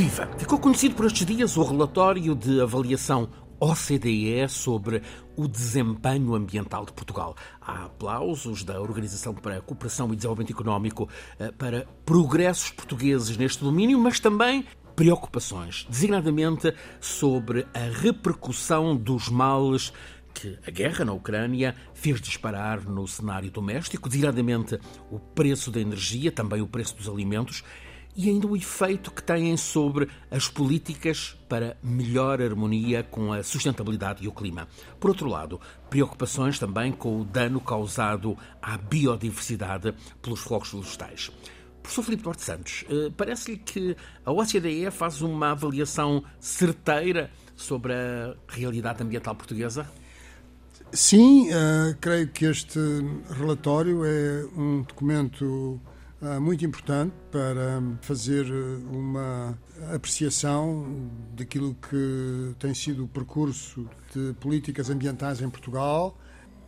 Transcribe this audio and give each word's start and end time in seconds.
Viva! 0.00 0.26
Ficou 0.38 0.58
conhecido 0.58 0.94
por 0.94 1.04
estes 1.04 1.26
dias 1.26 1.58
o 1.58 1.62
relatório 1.62 2.34
de 2.34 2.58
avaliação 2.62 3.28
OCDE 3.60 4.48
sobre 4.48 5.02
o 5.36 5.46
desempenho 5.46 6.34
ambiental 6.34 6.86
de 6.86 6.92
Portugal. 6.94 7.36
Há 7.60 7.84
aplausos 7.84 8.64
da 8.64 8.80
Organização 8.80 9.34
para 9.34 9.58
a 9.58 9.60
Cooperação 9.60 10.10
e 10.10 10.16
Desenvolvimento 10.16 10.54
Económico 10.54 11.06
eh, 11.38 11.52
para 11.52 11.86
progressos 12.06 12.70
portugueses 12.70 13.36
neste 13.36 13.62
domínio, 13.62 14.00
mas 14.00 14.18
também 14.18 14.64
preocupações, 14.96 15.86
designadamente 15.90 16.74
sobre 16.98 17.66
a 17.74 18.00
repercussão 18.00 18.96
dos 18.96 19.28
males 19.28 19.92
que 20.32 20.58
a 20.66 20.70
guerra 20.70 21.04
na 21.04 21.12
Ucrânia 21.12 21.76
fez 21.92 22.22
disparar 22.22 22.88
no 22.88 23.06
cenário 23.06 23.50
doméstico, 23.50 24.08
designadamente 24.08 24.78
o 25.10 25.18
preço 25.18 25.70
da 25.70 25.78
energia, 25.78 26.32
também 26.32 26.62
o 26.62 26.66
preço 26.66 26.96
dos 26.96 27.06
alimentos 27.06 27.62
e 28.16 28.28
ainda 28.28 28.46
o 28.46 28.56
efeito 28.56 29.10
que 29.10 29.22
têm 29.22 29.56
sobre 29.56 30.08
as 30.30 30.48
políticas 30.48 31.36
para 31.48 31.76
melhor 31.82 32.42
harmonia 32.42 33.02
com 33.02 33.32
a 33.32 33.42
sustentabilidade 33.42 34.24
e 34.24 34.28
o 34.28 34.32
clima. 34.32 34.68
Por 34.98 35.10
outro 35.10 35.28
lado, 35.28 35.60
preocupações 35.88 36.58
também 36.58 36.92
com 36.92 37.20
o 37.20 37.24
dano 37.24 37.60
causado 37.60 38.36
à 38.60 38.76
biodiversidade 38.76 39.94
pelos 40.20 40.40
fogos 40.40 40.68
florestais. 40.68 41.30
Professor 41.82 42.02
Filipe 42.02 42.22
Duarte 42.22 42.42
Santos, 42.42 42.84
eh, 42.90 43.10
parece-lhe 43.16 43.56
que 43.56 43.96
a 44.24 44.30
OCDE 44.30 44.90
faz 44.90 45.22
uma 45.22 45.52
avaliação 45.52 46.22
certeira 46.38 47.30
sobre 47.56 47.92
a 47.94 48.34
realidade 48.48 49.02
ambiental 49.02 49.34
portuguesa? 49.34 49.90
Sim, 50.92 51.48
uh, 51.50 51.96
creio 52.00 52.28
que 52.28 52.46
este 52.46 52.80
relatório 53.30 54.04
é 54.04 54.44
um 54.56 54.82
documento 54.82 55.80
muito 56.40 56.64
importante 56.66 57.14
para 57.30 57.82
fazer 58.02 58.44
uma 58.92 59.58
apreciação 59.94 61.08
daquilo 61.34 61.74
que 61.74 62.54
tem 62.58 62.74
sido 62.74 63.04
o 63.04 63.08
percurso 63.08 63.88
de 64.14 64.34
políticas 64.34 64.90
ambientais 64.90 65.40
em 65.40 65.48
Portugal. 65.48 66.18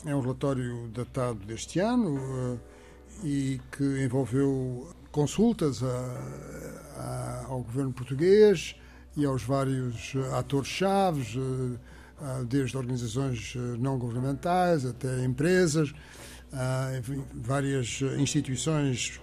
É 0.06 0.16
um 0.16 0.20
relatório 0.20 0.88
datado 0.88 1.44
deste 1.44 1.78
ano 1.80 2.16
uh, 2.16 2.60
e 3.22 3.60
que 3.70 3.84
envolveu 4.02 4.88
consultas 5.10 5.82
a, 5.82 5.86
a, 6.96 7.46
ao 7.48 7.62
governo 7.62 7.92
português 7.92 8.74
e 9.14 9.26
aos 9.26 9.42
vários 9.42 10.14
atores-chave, 10.32 11.38
desde 12.48 12.78
organizações 12.78 13.54
não 13.78 13.98
governamentais 13.98 14.86
até 14.86 15.22
empresas, 15.22 15.92
várias 17.34 18.00
instituições 18.18 19.20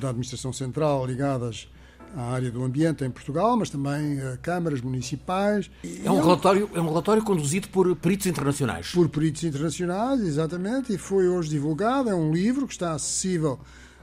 da 0.00 0.10
administração 0.10 0.52
central 0.52 1.06
ligadas 1.06 1.68
à 2.14 2.32
área 2.32 2.50
do 2.50 2.62
ambiente 2.62 3.04
em 3.04 3.10
Portugal, 3.10 3.56
mas 3.56 3.68
também 3.68 4.18
câmaras 4.42 4.80
municipais. 4.80 5.70
É 6.04 6.10
um, 6.10 6.20
relatório, 6.20 6.70
é 6.74 6.80
um 6.80 6.88
relatório 6.88 7.22
conduzido 7.22 7.68
por 7.68 7.94
peritos 7.96 8.26
internacionais. 8.26 8.92
Por 8.92 9.08
peritos 9.08 9.44
internacionais, 9.44 10.20
exatamente, 10.20 10.92
e 10.92 10.98
foi 10.98 11.28
hoje 11.28 11.50
divulgado. 11.50 12.08
É 12.08 12.14
um 12.14 12.32
livro 12.32 12.66
que 12.66 12.72
está 12.72 12.92
acessível 12.92 13.58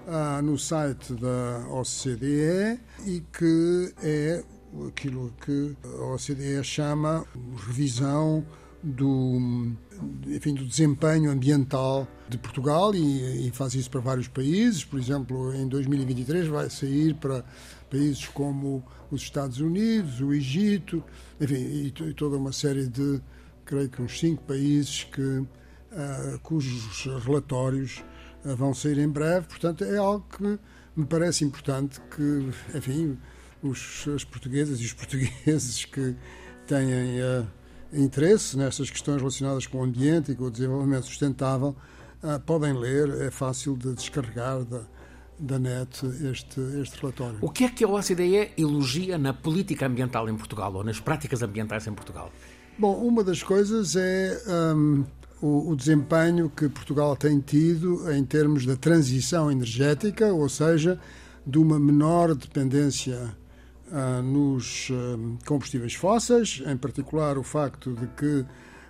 ah, 0.08 0.42
no 0.42 0.58
site 0.58 1.14
da 1.14 1.66
OCDE 1.70 2.80
e 3.06 3.24
que 3.32 3.94
é 4.04 4.44
aquilo 4.88 5.34
que 5.46 5.76
a 5.84 6.14
OCDE 6.14 6.64
chama 6.64 7.26
revisão 7.68 8.46
do, 8.84 9.72
enfim, 10.28 10.54
do 10.54 10.66
desempenho 10.66 11.32
ambiental 11.32 12.08
de 12.30 12.38
Portugal 12.38 12.94
e, 12.96 13.48
e, 13.48 13.52
faz 13.52 13.76
isso 13.76 13.90
para 13.90 14.00
vários 14.02 14.28
países. 14.28 14.84
Por 14.84 15.00
exemplo, 15.00 15.54
em 15.54 15.68
2023 15.68 16.48
vai 16.48 16.70
sair 16.70 17.14
para 17.16 17.44
países 17.90 18.28
como 18.28 18.84
os 19.12 19.22
Estados 19.22 19.60
Unidos, 19.60 20.20
o 20.22 20.34
Egito, 20.34 21.04
enfim, 21.40 21.56
e, 21.56 21.88
e 21.88 22.14
toda 22.14 22.38
uma 22.38 22.52
série 22.52 22.88
de, 22.88 23.22
creio 23.66 23.90
que 23.90 24.02
uns 24.02 24.20
cinco 24.20 24.44
países 24.44 25.04
que, 25.04 25.22
uh, 25.22 26.40
cujos 26.42 27.06
relatórios 27.24 28.04
vão 28.44 28.74
sair 28.74 28.98
em 28.98 29.08
breve. 29.08 29.48
Portanto, 29.48 29.84
é 29.84 29.98
algo 29.98 30.26
que 30.36 30.60
me 30.96 31.06
parece 31.06 31.46
importante 31.46 32.02
que, 32.16 32.78
enfim, 32.78 33.18
os, 33.62 34.08
as 34.14 34.24
portuguesas 34.24 34.80
e 34.80 34.86
os 34.86 34.94
portugueses 34.94 35.86
que 35.86 36.16
têm 36.68 37.22
uh, 37.22 37.48
interesse 37.94 38.58
nestas 38.58 38.90
questões 38.90 39.18
relacionadas 39.18 39.68
com 39.68 39.80
o 39.80 39.84
ambiente 39.84 40.32
e 40.32 40.36
com 40.36 40.46
o 40.46 40.52
desenvolvimento 40.52 41.06
sustentável 41.06 41.76
uh, 42.24 42.40
podem 42.46 42.74
ler. 42.74 43.22
É 43.22 43.32
fácil 43.32 43.78
de 43.78 43.94
descarregar 43.94 44.64
da, 44.64 44.82
da 45.40 45.60
net 45.60 46.06
este, 46.30 46.60
este 46.82 47.00
relatório. 47.00 47.38
O 47.42 47.50
que 47.50 47.66
é 47.66 47.70
que 47.70 47.84
a 47.84 47.88
OCDE 47.88 48.52
elogia 48.58 49.18
na 49.18 49.34
política 49.34 49.86
ambiental 49.86 50.30
em 50.30 50.36
Portugal 50.36 50.74
ou 50.74 50.84
nas 50.84 51.00
práticas 51.00 51.42
ambientais 51.42 51.88
em 51.88 51.94
Portugal? 51.94 52.32
Bom, 52.78 52.96
uma 53.06 53.24
das 53.24 53.44
coisas 53.44 53.96
é 53.96 54.42
um, 54.76 55.06
o, 55.42 55.72
o, 55.72 55.76
desempenho 55.76 56.50
que 56.50 56.68
Portugal 56.70 57.16
tem 57.16 57.40
tido 57.40 58.12
em 58.12 58.24
termos 58.26 58.66
da 58.66 58.76
transição 58.76 59.52
energética, 59.52 60.34
ou 60.34 60.50
seja, 60.50 61.00
de 61.46 61.60
uma 61.60 61.80
menor 61.80 62.34
dependência 62.34 63.36
nos 64.24 64.90
uh, 64.90 65.38
combustíveis 65.46 65.94
fósseis, 65.94 66.64
em 66.66 66.76
particular 66.76 67.38
o 67.38 67.44
facto 67.44 67.94
de 67.94 68.08
que 68.08 68.46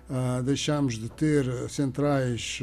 uh, 0.08 0.42
deixamos 0.42 0.98
de 0.98 1.08
ter 1.10 1.44
centrais 1.68 2.62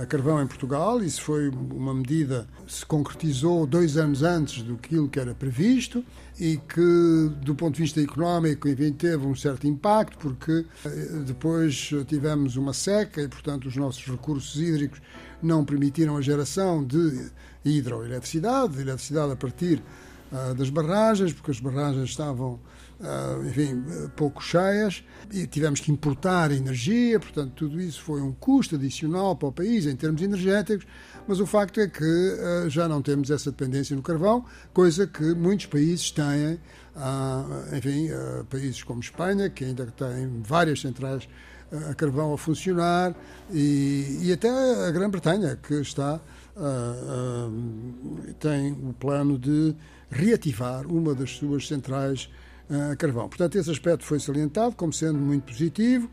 a 0.00 0.04
carvão 0.04 0.42
em 0.42 0.46
Portugal. 0.46 1.02
Isso 1.02 1.22
foi 1.22 1.48
uma 1.48 1.94
medida 1.94 2.46
que 2.66 2.72
se 2.72 2.84
concretizou 2.84 3.66
dois 3.66 3.96
anos 3.96 4.22
antes 4.22 4.62
do 4.62 4.76
que 4.76 5.18
era 5.18 5.34
previsto 5.34 6.04
e 6.38 6.58
que, 6.58 7.30
do 7.42 7.54
ponto 7.54 7.76
de 7.76 7.82
vista 7.82 7.98
económico, 7.98 8.68
enfim, 8.68 8.92
teve 8.92 9.26
um 9.26 9.34
certo 9.34 9.66
impacto, 9.66 10.18
porque 10.18 10.66
depois 11.24 11.90
tivemos 12.06 12.56
uma 12.56 12.74
seca 12.74 13.22
e, 13.22 13.28
portanto, 13.28 13.68
os 13.68 13.76
nossos 13.76 14.04
recursos 14.04 14.60
hídricos 14.60 15.00
não 15.42 15.64
permitiram 15.64 16.16
a 16.18 16.20
geração 16.20 16.84
de 16.84 17.30
hidroeletricidade, 17.64 18.74
de 18.74 18.82
eletricidade 18.82 19.32
a 19.32 19.36
partir 19.36 19.82
uh, 20.32 20.54
das 20.54 20.70
barragens, 20.70 21.32
porque 21.32 21.50
as 21.50 21.60
barragens 21.60 22.10
estavam 22.10 22.60
uh, 23.00 23.46
enfim, 23.48 23.84
pouco 24.16 24.42
cheias, 24.42 25.04
e 25.32 25.46
tivemos 25.46 25.80
que 25.80 25.90
importar 25.90 26.50
energia, 26.50 27.18
portanto, 27.18 27.52
tudo 27.54 27.80
isso 27.80 28.02
foi 28.02 28.20
um 28.20 28.32
custo 28.32 28.74
adicional 28.74 29.36
para 29.36 29.48
o 29.48 29.52
país 29.52 29.86
em 29.86 29.96
termos 29.96 30.22
energéticos, 30.22 30.86
mas 31.26 31.40
o 31.40 31.46
facto 31.46 31.80
é 31.80 31.88
que 31.88 32.04
uh, 32.04 32.68
já 32.68 32.88
não 32.88 33.02
temos 33.02 33.30
essa 33.30 33.50
dependência 33.50 33.94
no 33.94 34.02
carvão, 34.02 34.44
coisa 34.72 35.06
que 35.06 35.34
muitos 35.34 35.66
países 35.66 36.10
têm, 36.10 36.58
enfim, 37.76 38.08
países 38.50 38.82
como 38.82 39.00
Espanha, 39.00 39.48
que 39.48 39.64
ainda 39.64 39.86
têm 39.86 40.42
várias 40.42 40.80
centrais 40.80 41.26
a 41.88 41.94
carvão 41.94 42.34
a 42.34 42.38
funcionar, 42.38 43.14
e, 43.50 44.18
e 44.22 44.32
até 44.32 44.48
a 44.48 44.90
Grã-Bretanha, 44.90 45.56
que 45.56 45.74
está. 45.74 46.20
Tem 48.38 48.72
o 48.72 48.92
plano 48.92 49.38
de 49.38 49.74
reativar 50.10 50.86
uma 50.86 51.14
das 51.14 51.36
suas 51.36 51.66
centrais 51.66 52.28
a 52.92 52.94
carvão. 52.96 53.28
Portanto, 53.28 53.56
esse 53.56 53.70
aspecto 53.70 54.04
foi 54.04 54.20
salientado 54.20 54.74
como 54.76 54.92
sendo 54.92 55.18
muito 55.18 55.44
positivo. 55.44 56.10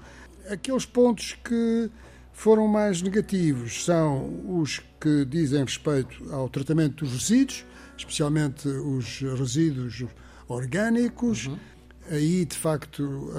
Aqueles 0.49 0.85
pontos 0.85 1.37
que 1.43 1.89
foram 2.33 2.67
mais 2.67 3.01
negativos 3.01 3.83
são 3.83 4.59
os 4.59 4.79
que 4.99 5.25
dizem 5.25 5.63
respeito 5.63 6.31
ao 6.31 6.49
tratamento 6.49 7.03
dos 7.03 7.13
resíduos, 7.13 7.65
especialmente 7.97 8.67
os 8.67 9.19
resíduos 9.19 10.05
orgânicos. 10.47 11.47
Uhum. 11.47 11.57
Aí, 12.09 12.45
de 12.45 12.55
facto, 12.55 13.31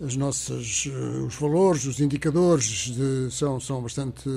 as 0.00 0.16
nossas, 0.16 0.86
os 1.26 1.34
valores, 1.34 1.84
os 1.84 2.00
indicadores 2.00 2.64
de, 2.64 3.30
são, 3.30 3.60
são 3.60 3.82
bastante 3.82 4.30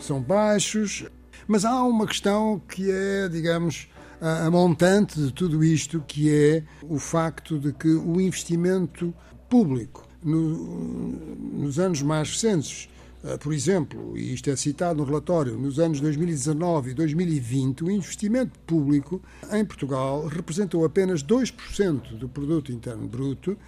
são 0.00 0.20
baixos. 0.20 1.04
Mas 1.46 1.64
há 1.64 1.82
uma 1.82 2.06
questão 2.06 2.60
que 2.68 2.90
é, 2.90 3.28
digamos, 3.28 3.88
a, 4.20 4.50
montante 4.50 5.20
de 5.20 5.32
tudo 5.32 5.64
isto, 5.64 6.02
que 6.06 6.30
é 6.30 6.62
o 6.82 6.98
facto 6.98 7.58
de 7.58 7.72
que 7.72 7.88
o 7.88 8.20
investimento 8.20 9.12
público 9.48 10.06
no, 10.24 11.10
nos 11.58 11.78
anos 11.78 12.00
mais 12.02 12.30
recentes, 12.30 12.88
eh, 13.24 13.36
por 13.36 13.52
exemplo, 13.52 14.16
e 14.16 14.32
isto 14.32 14.48
é 14.48 14.54
citado 14.54 14.98
no 14.98 15.04
relatório, 15.04 15.58
nos 15.58 15.80
anos 15.80 16.00
2019 16.00 16.92
e 16.92 16.94
2020, 16.94 17.84
o 17.84 17.90
investimento 17.90 18.58
público 18.60 19.20
em 19.50 19.64
Portugal 19.64 20.26
representou 20.26 20.84
apenas 20.84 21.22
2% 21.22 22.16
do 22.16 22.28
produto 22.28 22.70
interno 22.70 23.08
bruto, 23.08 23.58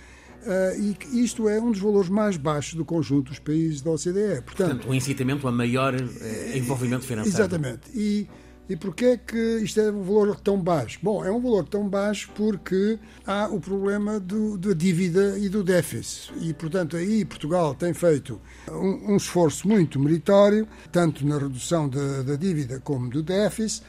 Uh, 0.44 0.96
e 1.12 1.24
isto 1.24 1.48
é 1.48 1.60
um 1.60 1.70
dos 1.70 1.80
valores 1.80 2.08
mais 2.08 2.36
baixos 2.36 2.74
do 2.74 2.84
conjunto 2.84 3.30
dos 3.30 3.38
países 3.38 3.80
da 3.80 3.90
OCDE. 3.90 4.42
Portanto, 4.44 4.44
Portanto 4.44 4.88
um 4.88 4.94
incitamento 4.94 5.48
a 5.48 5.52
maior 5.52 5.94
uh, 5.94 6.56
envolvimento 6.56 7.04
financeiro. 7.04 7.38
Exatamente. 7.38 7.90
E 7.94 8.28
e 8.68 8.76
porquê 8.76 9.04
é 9.04 9.16
que 9.18 9.58
isto 9.58 9.78
é 9.78 9.90
um 9.90 10.02
valor 10.02 10.40
tão 10.40 10.58
baixo? 10.58 10.98
Bom, 11.02 11.22
é 11.22 11.30
um 11.30 11.40
valor 11.40 11.68
tão 11.68 11.86
baixo 11.86 12.30
porque 12.34 12.98
há 13.26 13.46
o 13.48 13.60
problema 13.60 14.18
do, 14.18 14.56
da 14.56 14.72
dívida 14.72 15.38
e 15.38 15.50
do 15.50 15.62
déficit. 15.62 16.32
E, 16.40 16.54
portanto, 16.54 16.96
aí 16.96 17.26
Portugal 17.26 17.74
tem 17.74 17.92
feito 17.92 18.40
um, 18.70 19.12
um 19.12 19.16
esforço 19.16 19.68
muito 19.68 20.00
meritório, 20.00 20.66
tanto 20.90 21.26
na 21.26 21.38
redução 21.38 21.90
da, 21.90 22.22
da 22.22 22.36
dívida 22.36 22.80
como 22.80 23.10
do 23.10 23.22
déficit, 23.22 23.84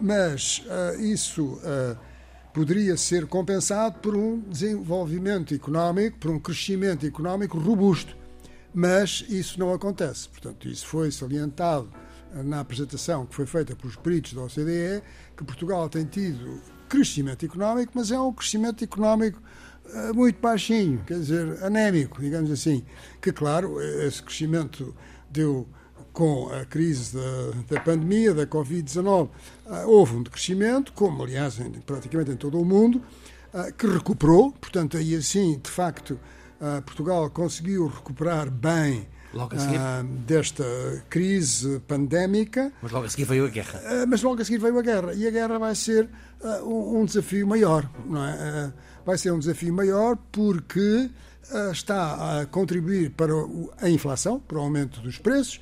mas 0.00 0.64
uh, 0.66 1.00
isso 1.00 1.44
uh, 1.44 1.98
poderia 2.52 2.96
ser 2.96 3.26
compensado 3.26 3.98
por 4.00 4.16
um 4.16 4.40
desenvolvimento 4.40 5.54
económico, 5.54 6.18
por 6.18 6.30
um 6.30 6.38
crescimento 6.38 7.06
económico 7.06 7.58
robusto. 7.58 8.16
Mas 8.72 9.24
isso 9.28 9.58
não 9.58 9.72
acontece. 9.72 10.28
Portanto, 10.28 10.68
isso 10.68 10.86
foi 10.86 11.10
salientado 11.10 11.90
na 12.32 12.60
apresentação 12.60 13.26
que 13.26 13.34
foi 13.34 13.46
feita 13.46 13.74
pelos 13.74 13.96
peritos 13.96 14.32
da 14.32 14.42
OCDE, 14.42 15.02
que 15.36 15.44
Portugal 15.44 15.88
tem 15.88 16.04
tido 16.04 16.60
crescimento 16.88 17.44
económico, 17.44 17.92
mas 17.94 18.10
é 18.10 18.20
um 18.20 18.32
crescimento 18.32 18.82
económico 18.82 19.40
eh, 19.92 20.12
muito 20.12 20.40
baixinho, 20.40 21.02
quer 21.06 21.18
dizer, 21.18 21.62
anémico, 21.62 22.20
digamos 22.20 22.50
assim. 22.50 22.84
Que, 23.20 23.32
claro, 23.32 23.80
esse 23.80 24.22
crescimento 24.22 24.94
deu 25.30 25.68
com 26.12 26.48
a 26.52 26.64
crise 26.64 27.16
da, 27.16 27.76
da 27.76 27.80
pandemia, 27.80 28.34
da 28.34 28.46
Covid-19, 28.46 29.28
eh, 29.66 29.84
houve 29.86 30.16
um 30.16 30.22
decrescimento, 30.22 30.92
como 30.92 31.22
aliás 31.22 31.58
em, 31.60 31.70
praticamente 31.70 32.30
em 32.30 32.36
todo 32.36 32.60
o 32.60 32.64
mundo, 32.64 33.00
eh, 33.54 33.72
que 33.76 33.86
recuperou, 33.86 34.52
portanto, 34.52 34.96
aí 34.96 35.14
assim, 35.14 35.58
de 35.62 35.70
facto, 35.70 36.18
Portugal 36.84 37.30
conseguiu 37.30 37.86
recuperar 37.86 38.50
bem 38.50 39.08
Logo 39.32 39.54
a 39.54 39.58
seguir? 39.58 39.78
Uh, 39.78 40.04
desta 40.26 41.04
crise 41.08 41.80
pandémica. 41.86 42.72
Mas 42.82 42.90
logo 42.90 43.06
a 43.06 43.08
seguir 43.08 43.24
veio 43.24 43.44
a 43.44 43.48
guerra. 43.48 43.78
Uh, 43.78 44.06
mas 44.08 44.22
logo 44.22 44.42
a 44.42 44.44
seguir 44.44 44.58
veio 44.58 44.78
a 44.78 44.82
guerra. 44.82 45.14
E 45.14 45.26
a 45.26 45.30
guerra 45.30 45.58
vai 45.58 45.74
ser 45.74 46.08
uh, 46.40 46.64
um, 46.64 47.00
um, 47.00 47.04
desafio 47.04 47.46
maior. 47.46 47.88
Não 48.04 48.24
é? 48.24 48.72
vai 49.06 49.16
ser 49.16 49.32
um 49.32 49.38
desafio 49.38 49.72
maior 49.72 50.16
porque 50.30 51.10
está 51.72 52.40
a 52.40 52.46
contribuir 52.46 53.10
para 53.10 53.32
a 53.78 53.90
inflação, 53.90 54.38
para 54.38 54.58
o 54.58 54.60
aumento 54.60 55.00
dos 55.00 55.18
preços. 55.18 55.60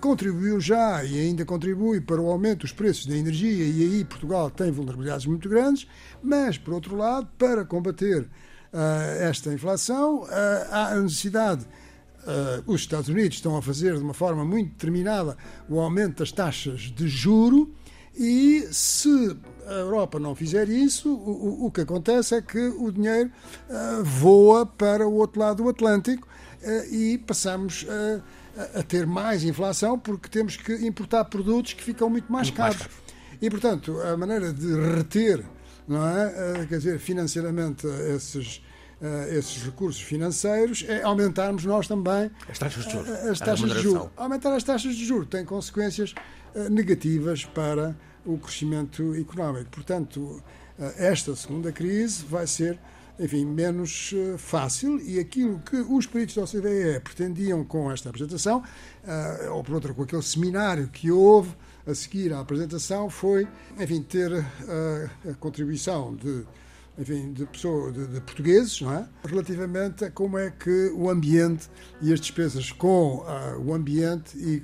Contribuiu 0.00 0.60
já 0.60 1.02
e 1.04 1.18
ainda 1.18 1.44
contribui 1.44 2.00
para 2.00 2.20
o 2.20 2.30
aumento 2.30 2.60
dos 2.60 2.72
preços 2.72 3.06
da 3.06 3.16
energia, 3.16 3.64
e 3.64 3.82
aí 3.82 4.04
Portugal 4.04 4.50
tem 4.50 4.70
vulnerabilidades 4.70 5.26
muito 5.26 5.48
grandes. 5.48 5.86
Mas, 6.22 6.58
por 6.58 6.74
outro 6.74 6.96
lado, 6.96 7.28
para 7.38 7.64
combater 7.64 8.28
esta 9.20 9.52
inflação, 9.52 10.26
há 10.70 10.92
a 10.92 11.00
necessidade 11.00 11.66
uh, 12.26 12.62
os 12.66 12.80
Estados 12.80 13.08
Unidos 13.08 13.36
estão 13.36 13.56
a 13.56 13.62
fazer 13.62 13.96
de 13.96 14.02
uma 14.02 14.14
forma 14.14 14.44
muito 14.44 14.70
determinada 14.70 15.36
o 15.68 15.80
aumento 15.80 16.18
das 16.18 16.32
taxas 16.32 16.80
de 16.80 17.08
juro 17.08 17.72
e 18.18 18.66
se 18.72 19.36
a 19.66 19.72
Europa 19.72 20.18
não 20.18 20.34
fizer 20.34 20.68
isso, 20.68 21.12
o, 21.12 21.66
o, 21.66 21.70
que 21.70 21.82
acontece 21.82 22.34
é 22.34 22.40
que 22.42 22.58
o 22.58 22.90
dinheiro 22.90 23.30
uh, 23.68 24.02
voa 24.04 24.64
para 24.64 25.06
o 25.06 25.14
outro 25.14 25.40
lado 25.40 25.62
do 25.62 25.68
Atlântico 25.68 26.26
uh, 26.62 26.94
e 26.94 27.18
passamos 27.18 27.86
a 27.88 28.22
ter 28.88 29.06
mais 29.06 29.44
inflação 29.44 29.98
porque 29.98 30.28
temos 30.28 30.56
que 30.56 30.72
importar 30.86 31.24
produtos 31.24 31.72
que 31.72 31.82
ficam 31.82 32.08
muito 32.08 32.30
mais 32.30 32.48
muito 32.48 32.56
caros. 32.56 32.78
Mais 32.78 32.88
caro. 32.88 33.06
E, 33.40 33.50
portanto, 33.50 34.00
a 34.00 34.16
maneira 34.16 34.52
de 34.52 34.74
reter, 34.96 35.44
não 35.86 36.06
é? 36.06 36.66
quer 36.66 36.78
dizer, 36.78 36.98
financeiramente 36.98 37.86
esses 37.86 38.62
uh, 39.00 39.36
esses 39.36 39.62
recursos 39.62 40.00
financeiros 40.00 40.84
é 40.88 41.02
aumentarmos 41.02 41.64
nós 41.64 41.86
também 41.86 42.30
as 42.48 42.58
taxas 42.58 42.84
de 42.86 42.92
juros. 42.92 43.08
As 43.10 43.38
taxas 43.38 43.70
de 43.70 43.82
juros. 43.82 44.08
Aumentar 44.16 44.54
as 44.54 44.64
taxas 44.64 44.94
de 44.94 45.04
juros 45.04 45.28
tem 45.28 45.44
consequências 45.44 46.14
negativas 46.70 47.44
para 47.44 47.94
o 48.24 48.38
crescimento 48.38 49.14
económico. 49.14 49.70
Portanto, 49.70 50.42
esta 50.96 51.36
segunda 51.36 51.70
crise 51.70 52.24
vai 52.24 52.46
ser 52.46 52.78
enfim, 53.18 53.44
menos 53.44 54.12
fácil 54.38 55.00
e 55.00 55.18
aquilo 55.18 55.58
que 55.60 55.76
os 55.76 56.06
peritos 56.06 56.34
da 56.34 56.42
OCDE 56.42 57.00
pretendiam 57.02 57.64
com 57.64 57.90
esta 57.90 58.10
apresentação, 58.10 58.62
ou 59.52 59.62
por 59.64 59.74
outra, 59.74 59.94
com 59.94 60.02
aquele 60.02 60.22
seminário 60.22 60.88
que 60.88 61.10
houve 61.10 61.50
a 61.86 61.94
seguir 61.94 62.32
à 62.32 62.40
apresentação, 62.40 63.08
foi, 63.08 63.46
enfim, 63.78 64.02
ter 64.02 64.32
a 64.34 65.34
contribuição 65.38 66.14
de 66.14 66.44
enfim, 66.98 67.32
de, 67.32 67.44
pessoas, 67.46 67.92
de, 67.92 68.06
de, 68.06 68.20
portugueses, 68.22 68.80
não 68.80 68.92
é? 68.92 69.06
relativamente 69.24 70.04
a 70.04 70.10
como 70.10 70.38
é 70.38 70.50
que 70.50 70.90
o 70.94 71.10
ambiente 71.10 71.68
e 72.00 72.12
as 72.12 72.20
despesas 72.20 72.72
com 72.72 73.22
o 73.64 73.74
ambiente 73.74 74.36
e 74.38 74.62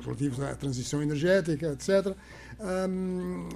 relativos 0.00 0.40
à 0.40 0.54
transição 0.54 1.02
energética, 1.02 1.72
etc., 1.72 2.14
um, 2.60 3.48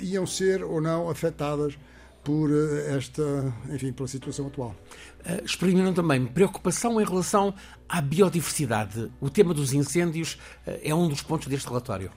iam 0.00 0.26
ser 0.26 0.62
ou 0.62 0.80
não 0.80 1.10
afetadas 1.10 1.76
por 2.24 2.50
uh, 2.50 2.78
esta, 2.96 3.54
enfim, 3.70 3.92
pela 3.92 4.08
situação 4.08 4.46
atual. 4.46 4.74
Uh, 5.20 5.44
experimentam 5.44 5.92
também 5.92 6.26
preocupação 6.26 7.00
em 7.00 7.04
relação 7.04 7.54
à 7.88 8.00
biodiversidade. 8.00 9.12
O 9.20 9.28
tema 9.28 9.52
dos 9.52 9.72
incêndios 9.72 10.34
uh, 10.66 10.78
é 10.82 10.94
um 10.94 11.06
dos 11.06 11.22
pontos 11.22 11.46
deste 11.46 11.68
relatório. 11.68 12.10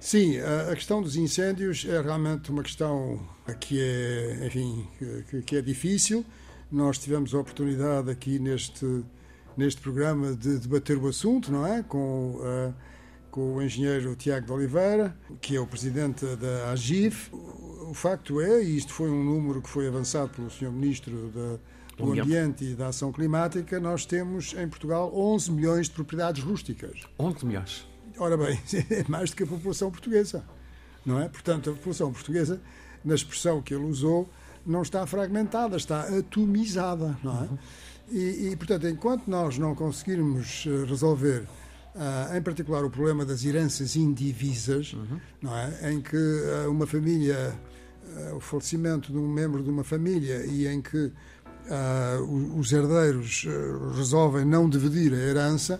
Sim, 0.00 0.38
a 0.38 0.76
questão 0.76 1.02
dos 1.02 1.16
incêndios 1.16 1.84
é 1.84 2.00
realmente 2.00 2.52
uma 2.52 2.62
questão 2.62 3.20
que 3.58 3.80
é, 3.82 4.46
enfim, 4.46 4.86
que, 5.28 5.42
que 5.42 5.56
é 5.56 5.60
difícil. 5.60 6.24
Nós 6.70 6.98
tivemos 6.98 7.34
a 7.34 7.38
oportunidade 7.40 8.08
aqui 8.08 8.38
neste, 8.38 9.04
neste 9.56 9.80
programa 9.80 10.36
de 10.36 10.56
debater 10.58 10.96
o 10.96 11.08
assunto, 11.08 11.50
não 11.50 11.66
é? 11.66 11.82
Com, 11.82 12.36
uh, 12.36 12.74
com 13.30 13.56
o 13.56 13.62
engenheiro 13.62 14.14
Tiago 14.14 14.46
de 14.46 14.52
Oliveira, 14.52 15.16
que 15.40 15.56
é 15.56 15.60
o 15.60 15.66
presidente 15.66 16.24
da 16.36 16.70
AGIF. 16.70 17.30
O 17.88 17.94
facto 17.94 18.40
é, 18.40 18.62
e 18.62 18.76
isto 18.76 18.92
foi 18.92 19.10
um 19.10 19.24
número 19.24 19.62
que 19.62 19.68
foi 19.68 19.88
avançado 19.88 20.28
pelo 20.30 20.50
Sr. 20.50 20.70
Ministro 20.70 21.32
da, 21.34 21.58
do 22.04 22.12
Ambiente 22.12 22.64
e 22.64 22.74
da 22.74 22.88
Ação 22.88 23.10
Climática, 23.10 23.80
nós 23.80 24.04
temos 24.04 24.54
em 24.54 24.68
Portugal 24.68 25.10
11 25.14 25.50
milhões 25.50 25.86
de 25.86 25.92
propriedades 25.92 26.42
rústicas. 26.42 27.00
11 27.18 27.46
milhões? 27.46 27.88
Ora 28.18 28.36
bem, 28.36 28.60
é 28.90 29.04
mais 29.08 29.30
do 29.30 29.36
que 29.36 29.42
a 29.42 29.46
população 29.46 29.90
portuguesa, 29.90 30.44
não 31.04 31.18
é? 31.18 31.28
Portanto, 31.28 31.70
a 31.70 31.72
população 31.72 32.12
portuguesa, 32.12 32.60
na 33.04 33.14
expressão 33.14 33.62
que 33.62 33.74
ele 33.74 33.84
usou, 33.84 34.28
não 34.66 34.82
está 34.82 35.06
fragmentada, 35.06 35.76
está 35.76 36.02
atomizada, 36.02 37.18
não 37.22 37.44
é? 37.44 37.48
E, 38.10 38.50
e 38.50 38.56
portanto, 38.56 38.86
enquanto 38.86 39.28
nós 39.28 39.56
não 39.56 39.74
conseguirmos 39.74 40.64
eh, 40.66 40.84
resolver, 40.86 41.46
uh, 41.94 42.36
em 42.36 42.42
particular, 42.42 42.84
o 42.84 42.90
problema 42.90 43.24
das 43.24 43.44
heranças 43.44 43.96
indivisas, 43.96 44.92
uhum. 44.92 45.20
não 45.42 45.56
é? 45.56 45.92
Em 45.92 46.00
que 46.00 46.16
uh, 46.16 46.70
uma 46.70 46.86
família, 46.86 47.54
uh, 48.16 48.36
o 48.36 48.40
falecimento 48.40 49.12
de 49.12 49.18
um 49.18 49.28
membro 49.28 49.62
de 49.62 49.70
uma 49.70 49.84
família 49.84 50.44
e 50.46 50.66
em 50.66 50.80
que 50.80 51.12
os 52.56 52.72
herdeiros 52.72 53.44
resolvem 53.94 54.42
não 54.42 54.70
dividir 54.70 55.12
a 55.12 55.18
herança, 55.18 55.78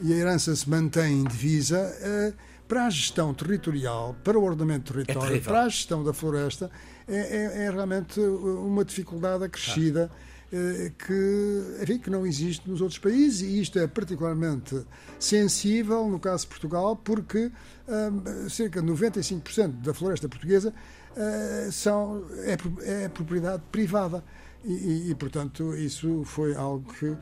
e 0.00 0.12
a 0.12 0.16
herança 0.16 0.54
se 0.56 0.68
mantém 0.68 1.20
indivisa, 1.20 1.78
eh, 2.00 2.32
para 2.66 2.86
a 2.86 2.90
gestão 2.90 3.34
territorial, 3.34 4.16
para 4.24 4.38
o 4.38 4.44
ordenamento 4.44 4.92
do 4.92 5.04
território, 5.04 5.36
é 5.36 5.40
para 5.40 5.64
a 5.64 5.68
gestão 5.68 6.02
da 6.02 6.12
floresta, 6.12 6.70
é, 7.06 7.16
é, 7.16 7.64
é 7.64 7.70
realmente 7.70 8.20
uma 8.20 8.84
dificuldade 8.84 9.44
acrescida. 9.44 10.10
Ah. 10.10 10.30
Que, 11.06 11.78
enfim, 11.80 11.98
que 12.00 12.10
não 12.10 12.26
existe 12.26 12.68
nos 12.68 12.80
outros 12.80 12.98
países 12.98 13.40
e 13.40 13.60
isto 13.60 13.78
é 13.78 13.86
particularmente 13.86 14.84
sensível 15.16 16.08
no 16.08 16.18
caso 16.18 16.42
de 16.42 16.48
Portugal 16.48 16.96
porque 16.96 17.52
um, 17.86 18.48
cerca 18.48 18.82
de 18.82 18.88
95% 18.88 19.80
da 19.80 19.94
floresta 19.94 20.28
portuguesa 20.28 20.74
uh, 21.16 21.72
são, 21.72 22.24
é, 22.44 22.56
é 23.04 23.08
propriedade 23.08 23.62
privada 23.70 24.22
e, 24.64 24.72
e, 24.72 25.10
e, 25.10 25.14
portanto 25.14 25.74
isso 25.74 26.22
foi 26.24 26.54
algo 26.54 26.92
que 26.92 27.16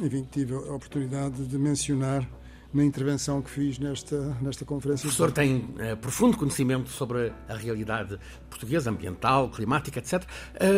enfim, 0.00 0.26
tive 0.30 0.54
a 0.54 0.74
oportunidade 0.74 1.44
de 1.44 1.58
mencionar 1.58 2.26
na 2.72 2.82
intervenção 2.84 3.42
que 3.42 3.50
fiz 3.50 3.78
nesta, 3.78 4.36
nesta 4.40 4.64
conferência. 4.64 5.06
O 5.06 5.10
professor 5.10 5.30
tem 5.30 5.56
uh, 5.58 5.96
profundo 6.00 6.36
conhecimento 6.38 6.88
sobre 6.88 7.32
a 7.48 7.54
realidade 7.54 8.18
portuguesa, 8.48 8.90
ambiental, 8.90 9.50
climática, 9.50 9.98
etc. 9.98 10.24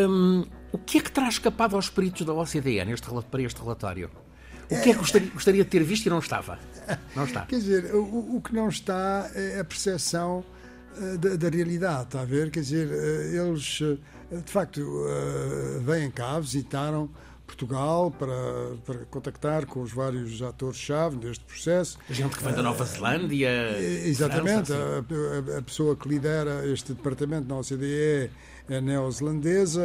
Um, 0.09 0.45
o 0.73 0.79
que 0.79 0.99
é 0.99 1.01
que 1.01 1.11
terá 1.11 1.29
escapado 1.29 1.77
aos 1.77 1.89
peritos 1.89 2.27
da 2.27 2.33
OCDE 2.33 2.85
neste, 2.85 3.09
para 3.31 3.43
este 3.43 3.61
relatório? 3.61 4.11
O 4.65 4.83
que 4.83 4.91
é 4.91 4.93
que 4.93 4.99
gostaria, 4.99 5.31
gostaria, 5.31 5.63
de 5.63 5.71
ter 5.71 5.85
visto 5.85 6.07
e 6.07 6.11
não 6.11 6.19
estava? 6.19 6.59
Não 7.15 7.25
está. 7.25 7.43
Quer 7.47 7.57
dizer, 7.57 7.95
o, 7.95 8.37
o 8.37 8.41
que 8.41 8.53
não 8.53 8.69
está 8.69 9.31
é 9.35 9.61
a 9.61 9.65
percepção 9.65 10.45
da, 11.19 11.37
da, 11.37 11.49
realidade, 11.49 12.05
está 12.05 12.21
a 12.23 12.25
ver? 12.25 12.51
Quer 12.51 12.61
dizer, 12.61 12.89
uh, 12.89 13.49
eles, 13.49 13.81
de 14.45 14.51
facto, 14.51 14.81
vêm 15.85 16.11
cá, 16.11 16.39
visitaram 16.39 17.11
Portugal 17.47 18.11
para, 18.11 18.77
para 18.85 19.05
contactar 19.07 19.67
com 19.67 19.83
os 19.83 19.93
vários 19.93 20.43
atores-chave 20.43 21.17
deste 21.17 21.45
processo. 21.45 21.99
Gente 22.11 22.37
que 22.37 22.43
vem 22.43 22.55
da 22.55 22.63
Nova 22.63 22.85
Zelândia. 22.85 23.79
Exatamente. 24.05 24.67
França, 24.73 25.05
a, 25.55 25.59
a, 25.59 25.63
pessoa 25.63 25.97
que 25.97 26.09
lidera 26.09 26.67
este 26.67 26.95
departamento 26.95 27.47
na 27.47 27.59
OCDE 27.59 28.31
é 28.69 28.81
neozelandesa. 28.81 29.83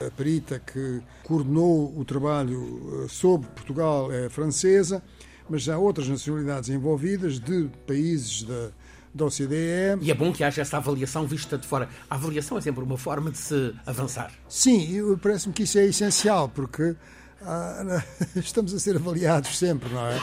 A, 0.00 0.06
a 0.06 0.10
perita 0.10 0.58
que 0.58 1.00
coordenou 1.22 1.96
o 1.96 2.04
trabalho 2.04 3.04
eh, 3.04 3.08
sobre 3.08 3.48
Portugal 3.50 4.12
é 4.12 4.28
francesa. 4.28 5.02
Mas 5.48 5.68
há 5.68 5.78
outras 5.78 6.08
nacionalidades 6.08 6.70
envolvidas 6.70 7.38
de 7.38 7.70
países 7.86 8.42
da 8.42 8.70
da 9.14 9.26
OCDE. 9.26 10.02
E 10.02 10.10
é 10.10 10.14
bom 10.14 10.32
que 10.32 10.42
haja 10.42 10.60
essa 10.60 10.76
avaliação 10.76 11.26
vista 11.26 11.56
de 11.56 11.66
fora. 11.66 11.88
A 12.10 12.16
avaliação 12.16 12.58
é 12.58 12.60
sempre 12.60 12.82
uma 12.82 12.98
forma 12.98 13.30
de 13.30 13.38
se 13.38 13.72
avançar. 13.86 14.32
Sim, 14.48 15.16
parece-me 15.22 15.54
que 15.54 15.62
isso 15.62 15.78
é 15.78 15.84
essencial, 15.86 16.48
porque 16.48 16.96
ah, 17.42 18.02
estamos 18.36 18.74
a 18.74 18.78
ser 18.78 18.96
avaliados 18.96 19.56
sempre, 19.56 19.88
não 19.92 20.06
é? 20.06 20.20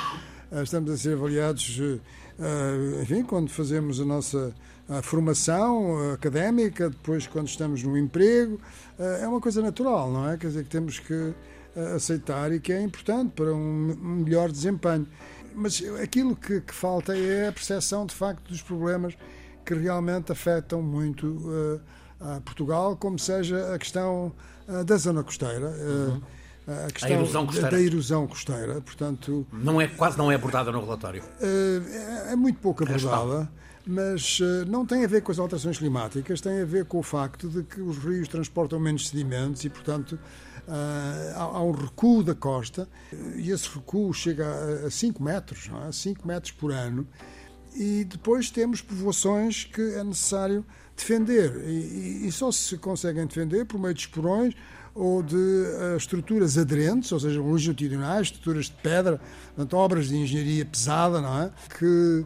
Ah, 0.52 0.64
estamos 0.64 0.92
a 0.92 0.98
ser 0.98 1.14
avaliados, 1.14 1.80
ah, 2.40 3.02
enfim, 3.02 3.24
quando 3.24 3.50
fazemos 3.50 4.02
a 4.02 4.06
nossa 4.06 4.54
a 4.90 5.02
formação 5.02 6.12
académica, 6.12 6.90
depois 6.90 7.26
quando 7.26 7.48
estamos 7.48 7.82
no 7.82 7.98
emprego, 7.98 8.60
é 9.00 9.26
uma 9.26 9.40
coisa 9.40 9.62
natural, 9.62 10.12
não 10.12 10.30
é? 10.30 10.36
Quer 10.36 10.48
dizer, 10.48 10.64
que 10.66 10.70
temos 10.70 11.00
que 11.00 11.34
aceitar 11.96 12.52
e 12.52 12.60
que 12.60 12.74
é 12.74 12.82
importante 12.82 13.32
para 13.34 13.54
um 13.54 13.96
melhor 14.26 14.52
desempenho. 14.52 15.08
Mas 15.56 15.84
aquilo 16.02 16.36
que, 16.36 16.62
que 16.62 16.74
falta 16.74 17.16
é 17.16 17.48
a 17.48 17.52
percepção, 17.52 18.06
de 18.06 18.16
facto, 18.16 18.50
dos 18.50 18.62
problemas 18.62 19.16
que 19.66 19.74
realmente 19.74 20.32
afetam 20.32 20.82
muito 20.82 21.28
uh, 21.28 21.82
a 22.20 22.42
Portugal, 22.42 22.96
como 22.96 23.18
seja 23.18 23.74
a 23.74 23.80
questão 23.80 24.32
uh, 24.68 24.84
da 24.84 24.98
zona 24.98 25.24
costeira. 25.24 25.70
Uh, 25.70 26.12
uhum. 26.12 26.22
A, 26.68 26.92
questão 26.92 27.10
a 27.10 27.14
erosão 27.14 27.46
costeira. 27.46 27.72
Da 27.72 27.82
erosão 27.82 28.28
costeira, 28.28 28.82
portanto... 28.82 29.48
Não 29.52 29.82
é, 29.82 29.88
quase 29.88 30.18
não 30.18 30.32
é 30.32 30.36
abordada 30.36 30.72
no 30.72 30.80
relatório. 30.80 31.24
É, 31.42 32.34
é 32.34 32.36
muito 32.36 32.60
pouco 32.60 32.84
abordada, 32.84 33.52
mas 33.86 34.40
não 34.68 34.86
tem 34.86 35.04
a 35.04 35.08
ver 35.08 35.22
com 35.22 35.32
as 35.32 35.40
alterações 35.40 35.80
climáticas, 35.80 36.40
tem 36.40 36.62
a 36.62 36.66
ver 36.66 36.86
com 36.86 37.00
o 37.00 37.04
facto 37.04 37.50
de 37.50 37.64
que 37.64 37.82
os 37.82 37.98
rios 37.98 38.28
transportam 38.28 38.80
menos 38.80 39.10
sedimentos 39.10 39.66
e, 39.66 39.70
portanto, 39.70 40.20
há 41.36 41.62
um 41.64 41.72
recuo 41.72 42.24
da 42.24 42.36
costa 42.36 42.88
e 43.36 43.52
esse 43.52 43.70
recuo 43.70 44.14
chega 44.14 44.48
a 44.86 44.92
5 44.92 45.22
metros, 45.22 45.68
não 45.68 45.88
é? 45.88 45.92
5 45.92 46.28
metros 46.28 46.52
por 46.52 46.72
ano, 46.72 47.08
e 47.76 48.04
depois 48.04 48.50
temos 48.50 48.82
povoações 48.82 49.66
que 49.66 49.82
é 49.82 50.04
necessário 50.04 50.66
defender. 50.96 51.56
E, 51.66 52.28
e 52.28 52.32
só 52.32 52.52
se 52.52 52.78
conseguem 52.78 53.26
defender 53.26 53.66
por 53.66 53.80
meio 53.80 53.94
de 53.94 54.02
esporões 54.02 54.54
ou 54.94 55.24
de 55.24 55.36
uh, 55.36 55.96
estruturas 55.96 56.58
aderentes, 56.58 57.12
ou 57.12 57.20
seja, 57.20 57.42
longitudinais, 57.42 58.28
estruturas 58.28 58.66
de 58.66 58.74
pedra, 58.74 59.22
portanto, 59.48 59.74
obras 59.74 60.10
de 60.10 60.18
engenharia 60.18 60.66
pesada, 60.66 61.22
não 61.22 61.44
é? 61.44 61.52
Que 61.78 62.26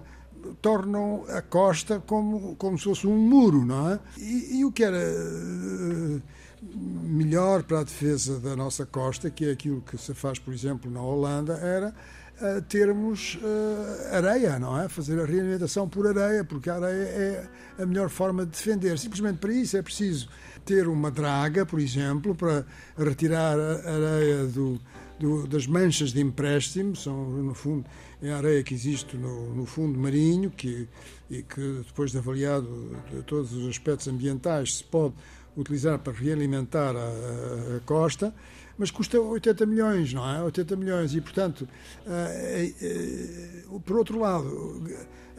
tornam 0.62 1.26
a 1.30 1.42
costa 1.42 2.02
como, 2.06 2.56
como 2.56 2.78
se 2.78 2.84
fosse 2.84 3.08
um 3.08 3.18
muro, 3.18 3.66
não 3.66 3.92
é? 3.92 4.00
E, 4.18 4.60
e 4.60 4.66
o 4.66 4.72
que 4.72 4.84
era 4.84 4.98
uh, 4.98 6.22
melhor 6.62 7.64
para 7.64 7.80
a 7.80 7.84
defesa 7.84 8.40
da 8.40 8.56
nossa 8.56 8.86
costa, 8.86 9.30
que 9.30 9.46
é 9.46 9.52
aquilo 9.52 9.82
que 9.82 9.98
se 9.98 10.14
faz, 10.14 10.40
por 10.40 10.54
exemplo, 10.54 10.90
na 10.90 11.02
Holanda, 11.02 11.54
era 11.54 11.94
uh, 12.42 12.62
termos 12.64 13.36
uh, 13.36 14.16
areia, 14.16 14.60
não 14.60 14.80
é? 14.80 14.90
Fazer 14.90 15.20
a 15.20 15.26
realimentação 15.26 15.88
por 15.88 16.08
areia, 16.08 16.44
porque 16.44 16.70
a 16.70 16.76
areia 16.76 17.04
é 17.04 17.50
a 17.80 17.86
melhor 17.86 18.10
forma 18.10 18.46
de 18.46 18.52
defender. 18.52 18.98
Simplesmente 18.98 19.38
para 19.38 19.54
isso 19.54 19.78
é 19.78 19.82
preciso 19.82 20.30
ter 20.66 20.88
uma 20.88 21.12
draga, 21.12 21.66
por 21.66 21.80
exemplo, 21.80 22.34
para 22.36 22.66
retirar 22.98 23.58
a 23.60 23.94
areia 23.94 24.46
do, 24.48 24.80
do, 25.20 25.48
das 25.48 25.68
manchas 25.68 26.12
de 26.12 26.22
empréstimo, 26.22 26.96
são, 26.96 27.30
no 27.30 27.54
fundo, 27.54 27.86
é 28.22 28.32
a 28.32 28.38
areia 28.38 28.64
que 28.64 28.74
existe 28.74 29.16
no, 29.16 29.54
no 29.54 29.66
fundo 29.66 30.00
marinho, 30.00 30.50
que, 30.50 30.88
e 31.30 31.44
que 31.44 31.84
depois 31.86 32.12
de 32.12 32.18
avaliado 32.18 32.98
de 33.12 33.22
todos 33.24 33.54
os 33.54 33.68
aspectos 33.70 34.08
ambientais 34.08 34.78
se 34.78 34.84
pode 34.84 35.14
utilizar 35.56 36.00
para 36.00 36.14
realimentar 36.14 36.96
a, 36.96 37.78
a, 37.78 37.80
costa 37.86 38.34
mas 38.78 38.92
custa 38.92 39.20
80 39.20 39.66
milhões, 39.66 40.14
não 40.14 40.28
é? 40.30 40.42
80 40.42 40.76
milhões. 40.76 41.16
E, 41.16 41.22
portanto, 41.22 41.68
eh, 42.06 42.74
eh, 42.82 43.80
por 43.86 43.98
outro 43.98 44.20
lado, 44.20 44.84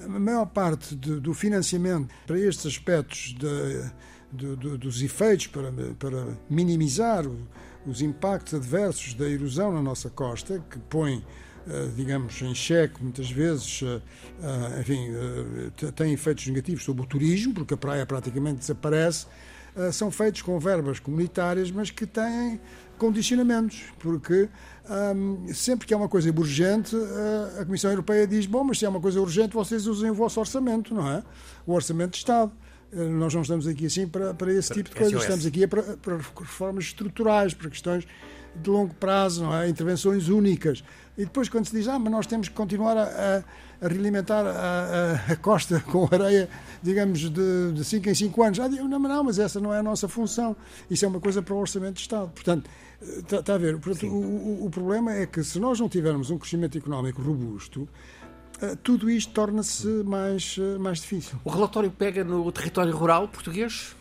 a 0.02 0.08
maior 0.08 0.46
parte 0.46 0.94
do 0.94 1.34
financiamento 1.34 2.12
para 2.26 2.38
estes 2.38 2.66
aspectos 2.66 3.34
de, 4.32 4.56
de, 4.56 4.78
dos 4.78 5.02
efeitos, 5.02 5.48
para, 5.48 5.70
para 5.98 6.38
minimizar 6.48 7.24
os 7.86 8.00
impactos 8.00 8.54
adversos 8.54 9.14
da 9.14 9.28
erosão 9.28 9.72
na 9.72 9.82
nossa 9.82 10.08
costa, 10.08 10.62
que 10.70 10.78
põe 10.78 11.22
eh, 11.68 11.90
digamos, 11.94 12.40
em 12.40 12.54
xeque, 12.54 13.02
muitas 13.02 13.30
vezes, 13.30 13.82
enfim, 14.80 15.10
tem 15.96 16.12
efeitos 16.12 16.46
negativos 16.46 16.84
sobre 16.84 17.02
o 17.02 17.06
turismo, 17.06 17.52
porque 17.52 17.74
a 17.74 17.76
praia 17.76 18.06
praticamente 18.06 18.60
desaparece, 18.60 19.26
são 19.92 20.10
feitos 20.10 20.42
com 20.42 20.58
verbas 20.58 20.98
comunitárias, 20.98 21.70
mas 21.70 21.90
que 21.90 22.06
têm 22.06 22.60
condicionamentos, 22.98 23.82
porque 23.98 24.48
um, 25.14 25.52
sempre 25.52 25.86
que 25.86 25.92
é 25.92 25.96
uma 25.96 26.08
coisa 26.08 26.30
urgente, 26.30 26.96
a 27.60 27.64
Comissão 27.64 27.90
Europeia 27.90 28.26
diz: 28.26 28.46
bom, 28.46 28.64
mas 28.64 28.78
se 28.78 28.84
é 28.84 28.88
uma 28.88 29.00
coisa 29.00 29.20
urgente, 29.20 29.54
vocês 29.54 29.86
usem 29.86 30.10
o 30.10 30.14
vosso 30.14 30.40
orçamento, 30.40 30.94
não 30.94 31.08
é? 31.08 31.22
O 31.66 31.72
orçamento 31.72 32.12
de 32.12 32.18
Estado. 32.18 32.52
Eh, 32.92 33.08
nós 33.08 33.34
não 33.34 33.42
estamos 33.42 33.66
aqui 33.66 33.86
assim 33.86 34.06
para, 34.06 34.32
para 34.32 34.52
esse 34.52 34.72
tipo 34.72 34.88
de 34.88 34.96
coisas, 34.96 35.20
estamos 35.20 35.44
aqui 35.44 35.66
para, 35.66 35.82
para 35.96 36.16
reformas 36.16 36.84
estruturais, 36.84 37.52
para 37.52 37.68
questões 37.68 38.06
de 38.54 38.70
longo 38.70 38.94
prazo, 38.94 39.44
não 39.44 39.54
é? 39.54 39.68
intervenções 39.68 40.28
únicas. 40.28 40.82
E 41.16 41.24
depois, 41.24 41.48
quando 41.48 41.66
se 41.66 41.72
diz, 41.72 41.88
ah, 41.88 41.98
mas 41.98 42.12
nós 42.12 42.26
temos 42.26 42.48
que 42.48 42.54
continuar 42.54 42.96
a, 42.96 43.02
a, 43.04 43.44
a 43.80 43.88
realimentar 43.88 44.46
a, 44.46 44.50
a, 44.50 45.32
a, 45.32 45.36
costa 45.36 45.80
com 45.90 46.08
areia, 46.10 46.48
digamos, 46.82 47.30
de 47.30 47.84
5 47.84 48.08
em 48.08 48.14
5 48.14 48.42
anos, 48.42 48.60
ah, 48.60 48.68
não, 48.68 48.98
não, 48.98 49.24
mas 49.24 49.38
essa 49.38 49.60
não 49.60 49.72
é 49.72 49.78
a 49.78 49.82
nossa 49.82 50.08
função. 50.08 50.56
Isso 50.90 51.04
é 51.04 51.08
uma 51.08 51.20
coisa 51.20 51.42
para 51.42 51.54
o 51.54 51.58
Orçamento 51.58 51.94
de 51.94 52.00
Estado. 52.00 52.30
Portanto, 52.30 52.68
Está, 53.00 53.40
está 53.40 53.54
a 53.54 53.58
ver? 53.58 53.78
Portanto, 53.78 54.06
o, 54.06 54.64
o, 54.64 54.70
problema 54.70 55.12
é 55.12 55.26
que 55.26 55.44
se 55.44 55.60
nós 55.60 55.78
não 55.78 55.88
tivermos 55.88 56.30
um 56.30 56.38
crescimento 56.38 56.78
económico 56.78 57.20
robusto, 57.20 57.86
eh, 58.60 58.76
tudo 58.82 59.10
isto 59.10 59.32
torna-se 59.32 59.86
mais, 59.86 60.56
eh, 60.58 60.78
mais 60.78 61.00
difícil. 61.00 61.38
O 61.44 61.50
relatório 61.50 61.90
pega 61.90 62.24
no 62.24 62.50
território 62.50 62.96
rural 62.96 63.28
português? 63.28 63.94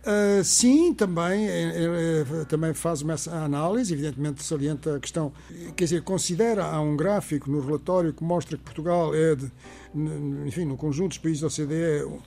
Uh, 0.00 0.42
sim, 0.44 0.94
também, 0.94 1.48
é, 1.48 2.24
também 2.48 2.72
faz 2.72 3.02
uma 3.02 3.16
análise, 3.44 3.92
evidentemente 3.92 4.42
salienta 4.42 4.96
a 4.96 5.00
questão, 5.00 5.32
quer 5.76 5.84
dizer, 5.84 6.02
considera, 6.02 6.64
há 6.64 6.80
um 6.80 6.96
gráfico 6.96 7.50
no 7.50 7.60
relatório 7.60 8.12
que 8.12 8.22
mostra 8.22 8.56
que 8.56 8.62
Portugal 8.62 9.12
é, 9.14 9.34
de, 9.34 9.50
enfim, 10.46 10.64
no 10.64 10.76
conjunto 10.76 11.08
dos 11.08 11.18
países 11.18 11.40
da 11.40 11.48
OCDE, 11.48 12.22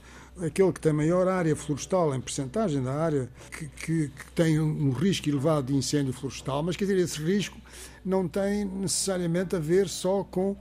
aquele 0.46 0.72
que 0.72 0.80
tem 0.80 0.94
maior 0.94 1.28
área 1.28 1.56
florestal 1.56 2.14
em 2.14 2.22
percentagem 2.22 2.84
da 2.84 2.94
área 2.94 3.30
que, 3.58 3.68
que, 3.68 4.08
que, 4.10 4.32
tem 4.36 4.60
um 4.60 4.92
risco 4.92 5.30
elevado 5.30 5.68
de 5.68 5.76
incêndio 5.76 6.14
florestal, 6.14 6.62
mas 6.64 6.76
quer 6.76 6.86
dizer, 6.86 7.00
esse 7.00 7.22
risco 7.22 7.58
não 8.04 8.28
tem 8.28 8.66
necessariamente 8.66 9.56
a 9.56 9.60
ver 9.60 9.88
só 9.88 10.24
com 10.24 10.52
uh, 10.52 10.58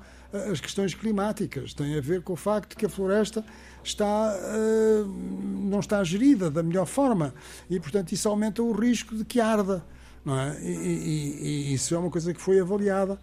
as 0.51 0.61
questões 0.61 0.95
climáticas, 0.95 1.75
tem 1.75 1.97
a 1.97 2.01
ver 2.01 2.23
com 2.23 2.35
o 2.35 2.37
facto 2.37 2.77
que 2.77 2.87
a 2.87 2.89
floresta 2.89 3.45
está, 3.83 4.35
uh, 4.35 5.07
não 5.07 5.81
está 5.81 6.03
gerida 6.05 6.51
da 6.51 6.63
melhor 6.63 6.87
forma 6.87 7.35
e, 7.69 7.79
portanto, 7.81 8.13
isso 8.13 8.29
aumenta 8.29 8.63
o 8.63 8.73
risco 8.73 9.17
de 9.17 9.25
que 9.25 9.41
arda. 9.41 9.85
Não 10.25 10.39
é? 10.39 10.61
e, 10.63 10.69
e, 10.69 11.71
e 11.71 11.75
isso 11.75 11.95
é 11.95 11.99
uma 11.99 12.11
coisa 12.11 12.35
que 12.35 12.41
foi 12.41 12.61
avaliada 12.61 13.19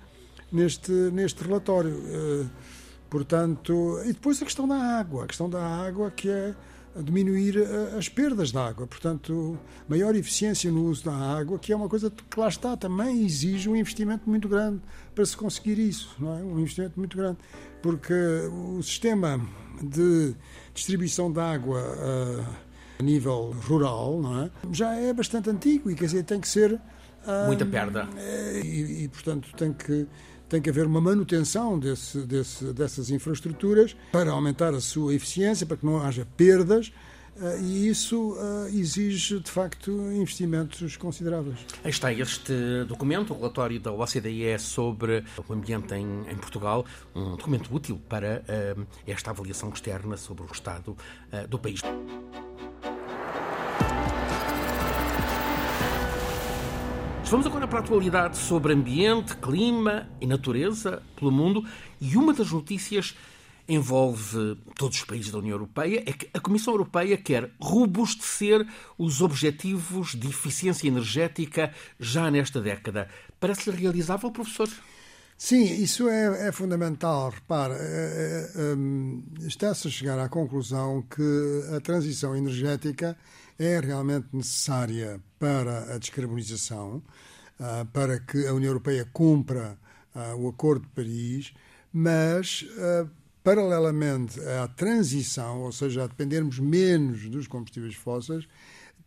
neste, 0.52 0.92
neste 0.92 1.44
relatório. 1.44 1.94
Uh, 1.94 2.50
Portanto, 3.10 4.02
e 4.04 4.08
depois 4.14 4.42
a 4.42 4.46
questão 4.46 4.68
da 4.68 4.76
água, 4.76 5.24
a 5.24 5.28
questão 5.28 5.50
da 5.50 5.66
água 5.66 6.12
que 6.12 6.30
é 6.30 6.54
diminuir 7.04 7.58
eh, 7.58 7.98
as 7.98 8.10
perdas 8.10 8.52
da 8.52 8.68
água, 8.68 8.88
portanto, 8.88 9.58
maior 9.88 10.16
eficiência 10.16 10.72
no 10.72 10.86
uso 10.86 11.06
da 11.06 11.14
água, 11.14 11.60
que 11.60 11.72
é 11.72 11.76
uma 11.76 11.90
coisa 11.90 12.12
que 12.12 12.40
lá 12.40 12.48
está, 12.48 12.76
também 12.76 13.26
exige 13.26 13.70
um 13.70 13.76
investimento 13.76 14.30
muito 14.30 14.48
grande 14.48 14.82
para 15.14 15.26
se 15.26 15.36
conseguir 15.36 15.80
isso, 15.80 16.16
não 16.20 16.38
é? 16.38 16.42
Um 16.42 16.60
investimento 16.60 16.98
muito 16.98 17.16
grande, 17.16 17.38
porque 17.82 18.14
o 18.14 18.82
sistema 18.82 19.40
de 19.82 20.36
distribuição 20.74 21.32
de 21.32 21.40
água 21.40 21.80
uh, 21.80 22.46
a 23.00 23.04
nível 23.04 23.56
rural, 23.68 24.22
não 24.22 24.44
é? 24.44 24.52
Já 24.72 24.96
é 24.96 25.14
bastante 25.14 25.50
antigo 25.50 25.90
e 25.92 25.96
quer 25.96 26.06
dizer, 26.06 26.24
tem 26.24 26.40
que 26.40 26.48
ser 26.48 26.74
uh, 26.74 27.46
muita 27.46 27.66
perda. 27.66 28.08
E, 28.64 29.04
e 29.04 29.08
portanto, 29.10 29.50
tem 29.56 29.74
que 29.74 30.08
tem 30.50 30.62
que 30.62 30.70
haver 30.70 30.86
uma 30.86 31.02
manutenção 31.02 31.78
desse, 31.78 32.20
desse, 32.20 32.66
dessas 32.74 33.10
infraestruturas 33.10 33.96
para 34.12 34.32
aumentar 34.32 34.74
a 34.74 34.82
sua 34.82 35.14
eficiência, 35.14 35.66
para 35.66 35.78
que 35.78 35.86
não 35.86 36.02
haja 36.02 36.28
perdas. 36.38 36.92
Uh, 37.38 37.62
e 37.62 37.88
isso 37.88 38.32
uh, 38.32 38.68
exige, 38.68 39.40
de 39.40 39.52
facto, 39.52 39.92
investimentos 39.92 40.98
consideráveis. 40.98 41.60
Aí 41.84 41.92
está 41.92 42.12
este 42.12 42.84
documento, 42.88 43.32
o 43.32 43.38
relatório 43.38 43.80
da 43.80 43.92
OCDE 43.92 44.58
sobre 44.58 45.24
o 45.48 45.54
ambiente 45.54 45.94
em, 45.94 46.26
em 46.28 46.36
Portugal, 46.36 46.84
um 47.14 47.36
documento 47.36 47.72
útil 47.72 48.02
para 48.10 48.44
uh, 48.76 48.88
esta 49.06 49.30
avaliação 49.30 49.70
externa 49.70 50.18
sobre 50.18 50.46
o 50.46 50.52
estado 50.52 50.98
do 51.48 51.60
país. 51.60 51.82
Vamos 57.30 57.46
agora 57.46 57.68
para 57.68 57.80
a 57.80 57.82
atualidade 57.82 58.38
sobre 58.38 58.72
ambiente, 58.72 59.36
clima 59.36 60.08
e 60.22 60.26
natureza 60.26 61.04
pelo 61.18 61.30
mundo. 61.30 61.62
E 62.00 62.16
uma 62.16 62.34
das 62.34 62.54
notícias 62.54 63.18
envolve 63.68 64.58
todos 64.78 65.00
os 65.00 65.04
países 65.04 65.30
da 65.30 65.40
União 65.40 65.56
Europeia 65.56 66.04
é 66.06 66.14
que 66.14 66.30
a 66.34 66.40
Comissão 66.40 66.74
Europeia 66.74 67.18
quer 67.18 67.52
robustecer 67.60 68.66
os 68.98 69.22
objetivos 69.22 70.16
de 70.16 70.30
eficiência 70.30 70.88
energética 70.88 71.74
já 72.00 72.32
nesta 72.32 72.62
década. 72.62 73.10
Parece-lhe 73.42 73.76
realizável, 73.76 74.32
professor? 74.32 74.70
Sim, 75.38 75.66
isso 75.66 76.08
é, 76.08 76.48
é 76.48 76.52
fundamental. 76.54 77.30
Repare, 77.30 77.74
é, 77.74 78.50
é, 78.56 79.46
está-se 79.46 79.90
a 79.90 79.92
chegar 79.92 80.18
à 80.18 80.30
conclusão 80.30 81.02
que 81.02 81.76
a 81.76 81.82
transição 81.82 82.38
energética 82.38 83.18
é 83.60 83.80
realmente 83.80 84.28
necessária 84.34 85.20
para 85.40 85.96
a 85.96 85.98
descarbonização, 85.98 87.02
uh, 87.60 87.86
para 87.92 88.20
que 88.20 88.46
a 88.46 88.54
União 88.54 88.70
Europeia 88.70 89.08
cumpra 89.12 89.78
uh, 90.16 90.36
o 90.38 90.48
Acordo 90.50 90.82
de 90.86 90.92
Paris, 90.94 91.54
mas 91.92 92.62
uh, 92.62 93.10
paralelamente 93.44 94.40
à 94.42 94.68
transição, 94.68 95.62
ou 95.62 95.72
seja, 95.72 96.04
a 96.04 96.08
dependermos 96.08 96.60
menos 96.60 97.30
dos 97.30 97.48
combustíveis 97.48 97.96
fósseis, 97.96 98.48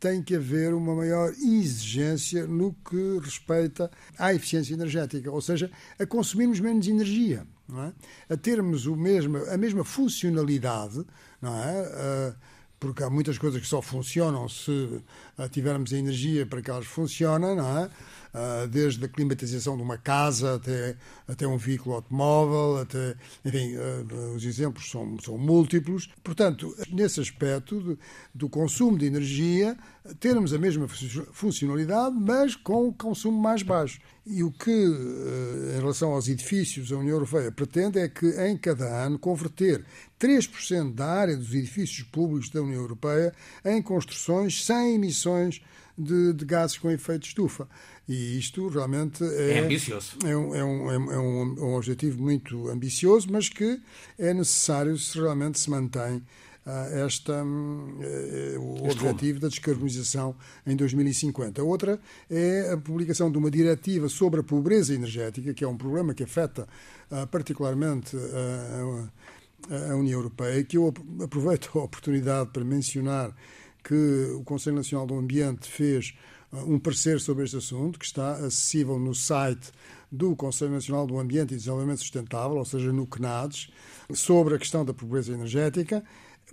tem 0.00 0.22
que 0.22 0.34
haver 0.34 0.72
uma 0.72 0.94
maior 0.96 1.30
exigência 1.30 2.46
no 2.46 2.72
que 2.72 3.18
respeita 3.22 3.90
à 4.18 4.32
eficiência 4.32 4.72
energética, 4.72 5.30
ou 5.30 5.42
seja, 5.42 5.70
a 5.98 6.06
consumirmos 6.06 6.58
menos 6.58 6.88
energia, 6.88 7.46
é? 7.70 8.32
a 8.32 8.36
termos 8.36 8.86
o 8.86 8.96
mesmo, 8.96 9.36
a 9.36 9.58
mesma 9.58 9.84
funcionalidade, 9.84 11.04
não 11.40 11.54
é? 11.54 12.34
Porque 12.80 13.04
há 13.04 13.10
muitas 13.10 13.36
coisas 13.36 13.60
que 13.60 13.68
só 13.68 13.82
funcionam 13.82 14.48
se 14.48 15.02
tivermos 15.52 15.92
a 15.92 15.98
energia 15.98 16.46
para 16.46 16.62
que 16.62 16.70
elas 16.70 16.86
funcionem, 16.86 17.54
não 17.54 17.78
é? 17.78 17.90
Ah, 18.32 18.66
desde 18.70 19.04
a 19.04 19.08
climatização 19.08 19.76
de 19.76 19.82
uma 19.82 19.98
casa 19.98 20.54
até, 20.54 20.96
até 21.26 21.48
um 21.48 21.56
veículo 21.56 21.96
automóvel, 21.96 22.80
até, 22.80 23.16
enfim, 23.44 23.74
ah, 23.76 24.34
os 24.36 24.44
exemplos 24.44 24.88
são, 24.88 25.18
são 25.18 25.36
múltiplos. 25.36 26.08
Portanto, 26.22 26.72
nesse 26.92 27.20
aspecto 27.20 27.80
de, 27.82 27.98
do 28.32 28.48
consumo 28.48 28.96
de 28.96 29.06
energia, 29.06 29.76
termos 30.20 30.54
a 30.54 30.58
mesma 30.58 30.86
funcionalidade, 31.32 32.14
mas 32.20 32.54
com 32.54 32.88
o 32.88 32.92
consumo 32.92 33.40
mais 33.40 33.62
baixo. 33.62 34.00
E 34.24 34.44
o 34.44 34.52
que, 34.52 34.70
ah, 34.70 35.76
em 35.76 35.80
relação 35.80 36.12
aos 36.12 36.28
edifícios, 36.28 36.92
a 36.92 36.98
União 36.98 37.14
Europeia 37.14 37.50
pretende 37.50 37.98
é 37.98 38.08
que, 38.08 38.26
em 38.46 38.56
cada 38.56 38.86
ano, 39.04 39.18
converter 39.18 39.84
3% 40.20 40.94
da 40.94 41.06
área 41.06 41.36
dos 41.36 41.52
edifícios 41.52 42.06
públicos 42.06 42.48
da 42.48 42.62
União 42.62 42.80
Europeia 42.80 43.34
em 43.64 43.82
construções 43.82 44.64
sem 44.64 44.94
emissões 44.94 45.60
de, 46.00 46.32
de 46.32 46.44
gases 46.44 46.78
com 46.78 46.90
efeito 46.90 47.26
estufa. 47.26 47.68
E 48.10 48.36
isto 48.36 48.66
realmente 48.66 49.22
é, 49.22 49.58
é 49.58 49.60
ambicioso. 49.60 50.16
É 50.24 50.36
um, 50.36 50.52
é, 50.52 50.64
um, 50.64 50.90
é, 50.90 50.98
um, 50.98 51.58
é 51.58 51.62
um 51.62 51.74
objetivo 51.76 52.20
muito 52.20 52.68
ambicioso, 52.68 53.28
mas 53.30 53.48
que 53.48 53.80
é 54.18 54.34
necessário 54.34 54.98
se 54.98 55.16
realmente 55.16 55.60
se 55.60 55.70
mantém 55.70 56.16
uh, 56.16 57.04
esta, 57.06 57.44
uh, 57.44 58.58
o 58.58 58.88
este 58.88 58.98
objetivo 58.98 59.38
da 59.38 59.46
descarbonização 59.46 60.34
em 60.66 60.74
2050. 60.74 61.62
A 61.62 61.64
outra 61.64 62.00
é 62.28 62.72
a 62.72 62.76
publicação 62.76 63.30
de 63.30 63.38
uma 63.38 63.48
diretiva 63.48 64.08
sobre 64.08 64.40
a 64.40 64.42
pobreza 64.42 64.92
energética, 64.92 65.54
que 65.54 65.62
é 65.62 65.68
um 65.68 65.76
problema 65.76 66.12
que 66.12 66.24
afeta 66.24 66.66
uh, 67.12 67.28
particularmente 67.28 68.16
a 69.70 69.94
União 69.94 70.18
Europeia, 70.18 70.64
que 70.64 70.76
eu 70.76 70.92
aproveito 71.22 71.70
a 71.78 71.84
oportunidade 71.84 72.50
para 72.50 72.64
mencionar 72.64 73.32
que 73.84 74.34
o 74.34 74.42
Conselho 74.42 74.74
Nacional 74.74 75.06
do 75.06 75.14
Ambiente 75.14 75.68
fez 75.68 76.12
um 76.52 76.78
parecer 76.78 77.20
sobre 77.20 77.44
este 77.44 77.56
assunto, 77.56 77.98
que 77.98 78.04
está 78.04 78.32
acessível 78.32 78.98
no 78.98 79.14
site 79.14 79.70
do 80.10 80.34
Conselho 80.34 80.72
Nacional 80.72 81.06
do 81.06 81.18
Ambiente 81.18 81.54
e 81.54 81.56
Desenvolvimento 81.56 82.00
Sustentável, 82.00 82.56
ou 82.56 82.64
seja, 82.64 82.92
no 82.92 83.06
CNADES, 83.06 83.68
sobre 84.12 84.54
a 84.54 84.58
questão 84.58 84.84
da 84.84 84.92
pobreza 84.92 85.32
energética, 85.32 86.02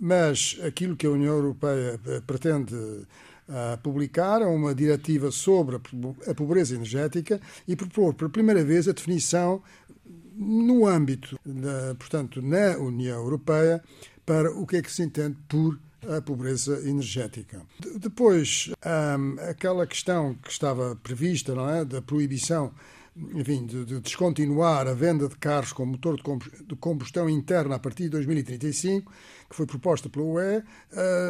mas 0.00 0.58
aquilo 0.64 0.96
que 0.96 1.06
a 1.06 1.10
União 1.10 1.34
Europeia 1.34 2.00
eh, 2.06 2.20
pretende 2.24 2.74
uh, 2.74 3.06
publicar 3.82 4.42
é 4.42 4.46
uma 4.46 4.72
diretiva 4.72 5.32
sobre 5.32 5.80
a 6.26 6.34
pobreza 6.34 6.76
energética 6.76 7.40
e 7.66 7.74
propor 7.74 8.14
pela 8.14 8.30
primeira 8.30 8.62
vez 8.62 8.86
a 8.86 8.92
definição 8.92 9.60
no 10.36 10.86
âmbito, 10.86 11.36
da, 11.44 11.96
portanto, 11.96 12.40
na 12.40 12.76
União 12.78 13.20
Europeia, 13.20 13.82
para 14.24 14.52
o 14.52 14.64
que 14.64 14.76
é 14.76 14.82
que 14.82 14.92
se 14.92 15.02
entende 15.02 15.36
por 15.48 15.76
a 16.06 16.20
pobreza 16.20 16.80
energética. 16.88 17.62
Depois, 17.96 18.70
aquela 19.48 19.86
questão 19.86 20.34
que 20.34 20.50
estava 20.50 20.96
prevista, 20.96 21.54
não 21.54 21.68
é, 21.68 21.84
da 21.84 22.00
proibição 22.02 22.72
enfim, 23.34 23.66
de, 23.66 23.84
de, 23.84 24.00
descontinuar 24.00 24.86
a 24.86 24.94
venda 24.94 25.28
de 25.28 25.36
carros 25.36 25.72
com 25.72 25.84
motor 25.84 26.16
de 26.16 26.76
combustão 26.76 27.28
interna 27.28 27.74
a 27.74 27.78
partir 27.78 28.04
de 28.04 28.10
2035, 28.10 29.10
que 29.50 29.56
foi 29.56 29.66
proposta 29.66 30.08
pela 30.08 30.24
UE, 30.24 30.62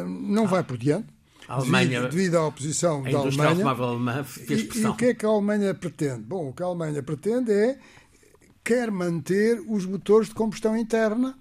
não 0.06 0.46
vai 0.46 0.62
por 0.62 0.76
diante. 0.76 1.08
A 1.48 1.54
Alemanha, 1.54 2.02
devido, 2.02 2.10
devido 2.10 2.34
à 2.36 2.46
oposição 2.46 3.02
da 3.02 3.18
Alemanha. 3.18 3.64
Alemã 3.66 4.22
fez 4.22 4.64
pressão. 4.64 4.82
E, 4.82 4.84
e 4.84 4.86
o 4.86 4.96
que 4.96 5.04
é 5.06 5.14
que 5.14 5.24
a 5.24 5.30
Alemanha 5.30 5.72
pretende? 5.72 6.22
Bom, 6.22 6.50
o 6.50 6.52
que 6.52 6.62
a 6.62 6.66
Alemanha 6.66 7.02
pretende 7.02 7.50
é 7.50 7.78
quer 8.62 8.90
manter 8.90 9.62
os 9.66 9.86
motores 9.86 10.28
de 10.28 10.34
combustão 10.34 10.76
interna, 10.76 11.38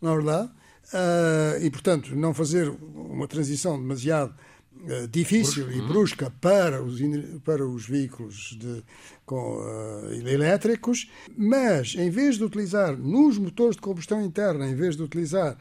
não 0.00 0.12
é 0.12 0.16
verdade? 0.16 0.50
Uh, 0.92 1.64
e, 1.64 1.70
portanto, 1.70 2.14
não 2.14 2.34
fazer 2.34 2.68
uma 2.94 3.26
transição 3.26 3.80
demasiado 3.80 4.34
uh, 4.82 5.08
difícil 5.08 5.72
e 5.72 5.80
brusca 5.80 6.30
para 6.40 6.82
os, 6.82 7.00
para 7.42 7.66
os 7.66 7.86
veículos 7.86 8.56
de, 8.60 8.82
com, 9.24 9.56
uh, 9.56 10.12
elétricos, 10.12 11.10
mas 11.36 11.94
em 11.94 12.10
vez 12.10 12.36
de 12.36 12.44
utilizar 12.44 12.96
nos 12.96 13.38
motores 13.38 13.76
de 13.76 13.82
combustão 13.82 14.22
interna, 14.22 14.68
em 14.68 14.74
vez 14.74 14.96
de 14.96 15.02
utilizar 15.02 15.56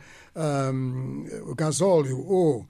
um, 0.74 1.26
gasóleo 1.56 2.20
ou 2.20 2.68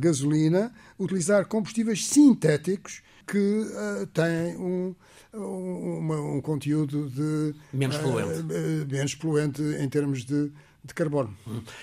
gasolina, 0.00 0.72
utilizar 0.98 1.44
combustíveis 1.46 2.06
sintéticos 2.06 3.02
que 3.26 3.66
têm 4.14 4.56
um, 4.56 4.94
um, 5.34 6.36
um 6.36 6.40
conteúdo 6.40 7.10
de 7.10 7.54
menos 7.70 7.98
poluente. 7.98 8.42
menos 8.90 9.14
poluente 9.14 9.62
em 9.62 9.86
termos 9.86 10.24
de 10.24 10.50
de 10.84 10.92
carbono. 10.92 11.34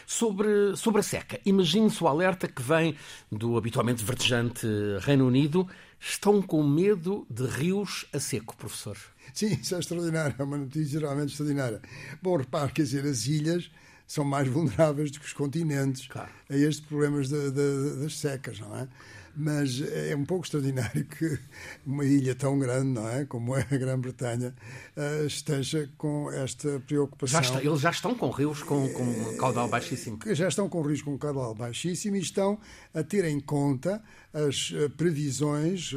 Sobre, 0.06 0.76
sobre 0.76 1.00
a 1.00 1.04
seca, 1.04 1.40
imagine-se 1.46 2.04
o 2.04 2.08
alerta 2.08 2.48
que 2.48 2.62
vem 2.62 2.96
do 3.32 3.58
habitualmente 3.58 4.04
vertejante 4.04 4.68
Reino 5.02 5.26
Unido. 5.26 5.68
Estão 6.00 6.42
com 6.42 6.64
medo 6.64 7.26
de 7.30 7.46
rios 7.46 8.06
a 8.14 8.20
seco, 8.20 8.56
professor? 8.56 8.98
Sim, 9.34 9.58
isso 9.62 9.76
é 9.76 9.80
extraordinário, 9.80 10.36
é 10.38 10.44
uma 10.44 10.58
notícia 10.58 11.00
realmente 11.00 11.30
extraordinária. 11.30 11.82
Bom, 12.22 12.38
repare, 12.38 12.72
quer 12.72 12.84
dizer, 12.84 13.06
as 13.06 13.26
ilhas 13.26 13.72
são 14.08 14.26
mais 14.26 14.48
vulneráveis 14.48 15.10
do 15.12 15.20
que 15.20 15.26
os 15.26 15.34
continentes 15.34 16.08
claro. 16.08 16.30
a 16.50 16.56
estes 16.56 16.86
problemas 16.86 17.30
de, 17.30 17.52
de, 17.52 18.02
das 18.02 18.18
secas, 18.18 18.60
não 18.60 18.76
é? 18.76 18.88
Mas 19.36 19.82
é 19.82 20.16
um 20.16 20.26
pouco 20.26 20.46
extraordinário 20.46 21.06
que 21.06 21.40
uma 21.86 22.06
ilha 22.06 22.36
tão 22.36 22.58
grande, 22.60 22.88
não 22.88 23.08
é, 23.08 23.26
como 23.26 23.56
é 23.56 23.62
a 23.70 23.78
Grã-Bretanha, 23.78 24.54
uh, 24.96 25.26
esteja 25.26 25.90
com 25.98 26.32
esta 26.32 26.80
preocupação. 26.82 27.42
Já 27.42 27.48
está, 27.48 27.64
eles 27.64 27.80
já 27.80 27.90
estão 27.90 28.16
com 28.16 28.30
rios 28.30 28.64
com, 28.64 28.88
com 28.90 29.38
caudal 29.38 29.68
baixíssimo. 29.68 30.20
Já 30.28 30.48
estão 30.48 30.68
com 30.68 30.82
rios 30.82 31.02
com 31.02 31.18
caudal 31.18 31.56
baixíssimo 31.56 32.16
e 32.16 32.20
estão 32.20 32.60
a 32.94 33.04
ter 33.04 33.26
em 33.26 33.40
conta 33.40 34.02
as 34.34 34.72
eh, 34.74 34.90
previsões 34.90 35.94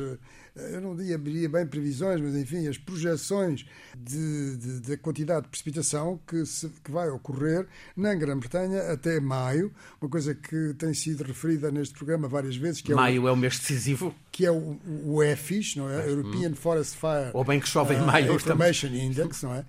eu 0.57 0.81
não 0.81 0.95
diria 0.95 1.19
bem 1.49 1.67
previsões, 1.67 2.21
mas 2.21 2.37
enfim, 2.37 2.69
as 2.69 2.79
projeções 2.79 3.67
da 4.87 4.97
quantidade 4.97 5.43
de 5.43 5.49
precipitação 5.49 6.21
que, 6.27 6.47
se, 6.47 6.69
que 6.85 6.93
vai 6.93 7.09
ocorrer 7.09 7.67
na 7.97 8.15
Grã-Bretanha 8.15 8.93
até 8.93 9.19
maio, 9.19 9.73
uma 10.01 10.09
coisa 10.09 10.33
que 10.33 10.75
tem 10.75 10.95
sido 10.95 11.25
referida 11.25 11.73
neste 11.73 11.95
programa 11.95 12.29
várias 12.29 12.57
vezes. 12.57 12.81
Que 12.81 12.93
é 12.93 12.95
maio 12.95 13.23
o, 13.25 13.29
é 13.29 13.33
o 13.33 13.37
mês 13.37 13.59
decisivo. 13.59 14.15
Que 14.31 14.47
é 14.47 14.51
o, 14.51 14.79
o 15.05 15.23
EFIS, 15.23 15.75
não 15.75 15.91
é? 15.91 16.09
European 16.09 16.51
hum. 16.51 16.55
Forest 16.55 16.97
Fire. 16.97 17.31
Ou 17.33 17.45
bem 17.45 17.59
que 17.59 17.69
chove 17.69 17.95
em 17.95 18.01
uh, 18.01 18.07
maio. 18.07 18.35
Information 18.35 18.89
estamos... 18.89 19.19
Index, 19.19 19.43
não 19.43 19.55
é? 19.55 19.65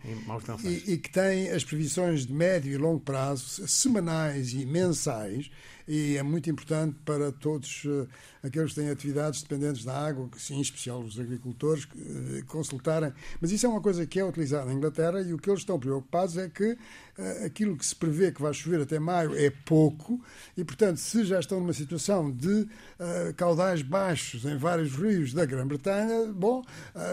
E, 0.64 0.94
e 0.94 0.98
que 0.98 1.10
tem 1.10 1.50
as 1.50 1.64
previsões 1.64 2.28
de 2.28 2.34
médio 2.34 2.72
e 2.72 2.78
longo 2.78 3.00
prazo, 3.00 3.68
semanais 3.68 4.54
e 4.54 4.66
mensais, 4.66 5.50
e 5.88 6.18
é 6.18 6.24
muito 6.24 6.50
importante 6.50 6.98
para 7.06 7.32
todos 7.32 7.86
uh, 7.86 8.08
aqueles 8.42 8.74
que 8.74 8.82
têm 8.82 8.90
atividades 8.90 9.42
dependentes 9.44 9.86
da 9.86 9.96
água, 9.96 10.30
em 10.50 10.62
especial 10.62 11.02
os 11.02 11.20
agricultores, 11.20 11.84
uh, 11.84 12.46
consultarem. 12.48 13.14
Mas 13.40 13.52
isso 13.52 13.66
é 13.66 13.70
uma 13.70 13.82
coisa 13.82 14.06
que 14.06 14.20
é 14.20 14.26
utilizada 14.26 14.66
na 14.66 14.74
Inglaterra 14.74 15.22
e 15.22 15.34
o 15.34 15.38
que 15.38 15.50
eles 15.50 15.62
estão 15.62 15.80
preocupados 15.80 16.38
é 16.38 16.50
que 16.50 16.72
uh, 16.72 17.46
aquilo 17.46 17.78
que 17.78 17.86
se 17.86 17.96
prevê 17.96 18.32
que 18.32 18.42
vai 18.42 18.54
chover 18.54 18.82
até 18.82 18.98
maio 18.98 19.36
é 19.36 19.50
pouco 19.50 20.20
e, 20.58 20.64
portanto, 20.64 20.98
se 20.98 21.24
já 21.24 21.40
estão 21.40 21.60
numa 21.60 21.74
situação 21.74 22.32
de 22.32 22.68
caudais 23.38 23.82
baixos 23.82 24.46
em 24.46 24.58
vários 24.58 24.96
rios 24.96 25.34
da 25.34 25.46
Grã-Bretanha, 25.46 26.32
bom, 26.34 26.64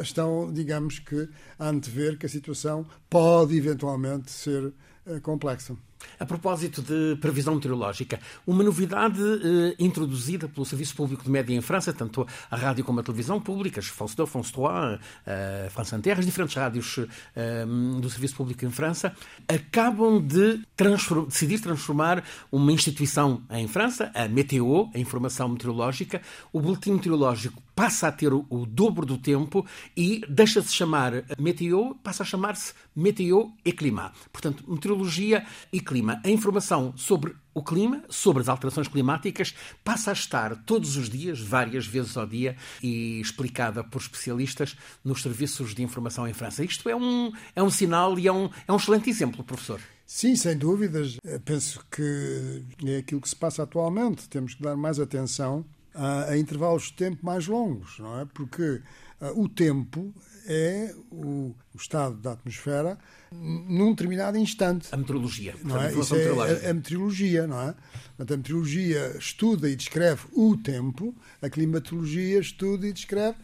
estão, 0.00 0.52
digamos 0.52 0.98
que, 0.98 1.28
a 1.58 1.68
antever 1.68 2.16
que 2.16 2.26
a 2.26 2.28
situação 2.28 2.86
pode 3.10 3.56
eventualmente 3.56 4.30
ser 4.30 4.72
complexa. 5.22 5.76
A 6.18 6.26
propósito 6.26 6.82
de 6.82 7.16
previsão 7.20 7.54
meteorológica, 7.54 8.20
uma 8.46 8.62
novidade 8.62 9.20
eh, 9.20 9.74
introduzida 9.78 10.48
pelo 10.48 10.64
Serviço 10.64 10.94
Público 10.94 11.24
de 11.24 11.30
Média 11.30 11.54
em 11.54 11.60
França, 11.60 11.92
tanto 11.92 12.26
a 12.50 12.56
rádio 12.56 12.84
como 12.84 13.00
a 13.00 13.02
televisão 13.02 13.40
públicas, 13.40 13.86
France 13.86 14.16
2, 14.16 14.30
France 14.30 14.52
3, 14.52 15.00
eh, 15.26 15.68
France 15.70 15.94
Inter, 15.94 16.18
as 16.18 16.26
diferentes 16.26 16.54
rádios 16.54 17.00
eh, 17.34 17.64
do 18.00 18.10
Serviço 18.10 18.36
Público 18.36 18.64
em 18.64 18.70
França, 18.70 19.14
acabam 19.48 20.20
de 20.20 20.60
transform 20.76 21.26
decidir 21.26 21.60
transformar 21.60 22.24
uma 22.50 22.72
instituição 22.72 23.42
em 23.50 23.66
França, 23.68 24.10
a 24.14 24.28
Meteo, 24.28 24.90
a 24.94 24.98
Informação 24.98 25.48
Meteorológica. 25.48 26.20
O 26.52 26.60
boletim 26.60 26.92
meteorológico 26.92 27.62
passa 27.74 28.08
a 28.08 28.12
ter 28.12 28.32
o, 28.32 28.44
o 28.50 28.66
dobro 28.66 29.06
do 29.06 29.18
tempo 29.18 29.64
e 29.96 30.22
deixa 30.28 30.60
de 30.60 30.68
se 30.68 30.74
chamar 30.74 31.24
Meteo, 31.38 31.94
passa 32.02 32.22
a 32.22 32.26
chamar-se 32.26 32.74
Meteo 32.94 33.52
e 33.64 33.72
Clima. 33.72 34.12
Portanto, 34.32 34.64
meteorologia 34.68 35.44
e 35.72 35.80
clima 35.80 35.91
clima. 35.92 36.20
A 36.24 36.30
informação 36.30 36.94
sobre 36.96 37.36
o 37.52 37.62
clima, 37.62 38.02
sobre 38.08 38.40
as 38.40 38.48
alterações 38.48 38.88
climáticas, 38.88 39.54
passa 39.84 40.10
a 40.10 40.14
estar 40.14 40.56
todos 40.64 40.96
os 40.96 41.10
dias, 41.10 41.38
várias 41.38 41.86
vezes 41.86 42.16
ao 42.16 42.26
dia, 42.26 42.56
e 42.82 43.20
explicada 43.20 43.84
por 43.84 44.00
especialistas 44.00 44.74
nos 45.04 45.20
serviços 45.20 45.74
de 45.74 45.82
informação 45.82 46.26
em 46.26 46.32
França. 46.32 46.64
Isto 46.64 46.88
é 46.88 46.96
um, 46.96 47.30
é 47.54 47.62
um 47.62 47.68
sinal 47.68 48.18
e 48.18 48.26
é 48.26 48.32
um, 48.32 48.48
é 48.66 48.72
um 48.72 48.76
excelente 48.76 49.10
exemplo, 49.10 49.44
professor. 49.44 49.80
Sim, 50.06 50.34
sem 50.34 50.56
dúvidas. 50.56 51.18
Eu 51.22 51.40
penso 51.40 51.84
que 51.90 52.64
é 52.86 52.96
aquilo 52.96 53.20
que 53.20 53.28
se 53.28 53.36
passa 53.36 53.64
atualmente. 53.64 54.30
Temos 54.30 54.54
que 54.54 54.62
dar 54.62 54.76
mais 54.76 54.98
atenção 54.98 55.62
a, 55.94 56.30
a 56.30 56.38
intervalos 56.38 56.84
de 56.84 56.94
tempo 56.94 57.24
mais 57.24 57.46
longos, 57.46 57.98
não 57.98 58.20
é? 58.20 58.24
Porque 58.24 58.80
o 59.36 59.48
tempo 59.48 60.12
é 60.46 60.94
o, 61.10 61.54
o, 61.74 61.76
estado 61.76 62.16
da 62.16 62.32
atmosfera 62.32 62.98
num 63.30 63.90
determinado 63.90 64.36
instante. 64.36 64.88
A 64.92 64.96
meteorologia. 64.96 65.54
Não 65.62 65.80
é? 65.80 65.92
Isso 65.92 66.14
é 66.14 66.66
a, 66.66 66.70
a, 66.70 66.74
meteorologia, 66.74 67.46
não 67.46 67.60
é? 67.60 67.74
Portanto, 68.16 68.34
a 68.34 68.36
meteorologia 68.36 69.16
estuda 69.18 69.68
e 69.68 69.76
descreve 69.76 70.22
o 70.32 70.56
tempo, 70.56 71.14
a 71.40 71.48
climatologia 71.48 72.38
estuda 72.38 72.86
e 72.86 72.92
descreve 72.92 73.36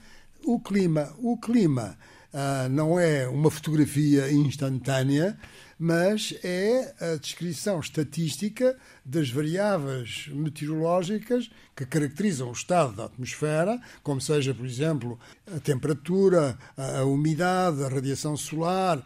o 0.45 0.61
clima. 0.61 1.13
O 1.19 1.37
clima 1.37 1.97
uh, 2.33 2.69
não 2.69 2.99
é 2.99 3.29
uma 3.29 3.51
fotografia 3.51 4.31
instantânea, 4.33 5.39
mas 5.79 6.35
é 6.43 6.95
a 7.01 7.17
descrição 7.17 7.79
estatística 7.79 8.77
das 9.05 9.31
variáveis 9.31 10.29
meteorológicas 10.33 11.49
que 11.77 11.87
caracterizam 11.87 12.49
o 12.49 12.53
estado 12.53 12.97
da 12.97 13.05
atmosfera, 13.05 13.81
como 14.03 14.21
seja, 14.21 14.53
por 14.53 14.67
exemplo, 14.67 15.19
a 15.47 15.61
temperatura, 15.61 16.59
a, 16.77 17.05
umidade, 17.05 17.85
a 17.85 17.89
radiação 17.89 18.37
solar, 18.37 19.01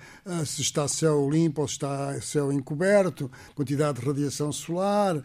se 0.47 0.63
está 0.63 0.89
céu 0.89 1.29
limpo 1.31 1.61
ou 1.61 1.69
se 1.69 1.75
está 1.75 2.19
céu 2.23 2.51
encoberto, 2.51 3.31
quantidade 3.55 4.01
de 4.01 4.07
radiação 4.07 4.51
solar, 4.51 5.23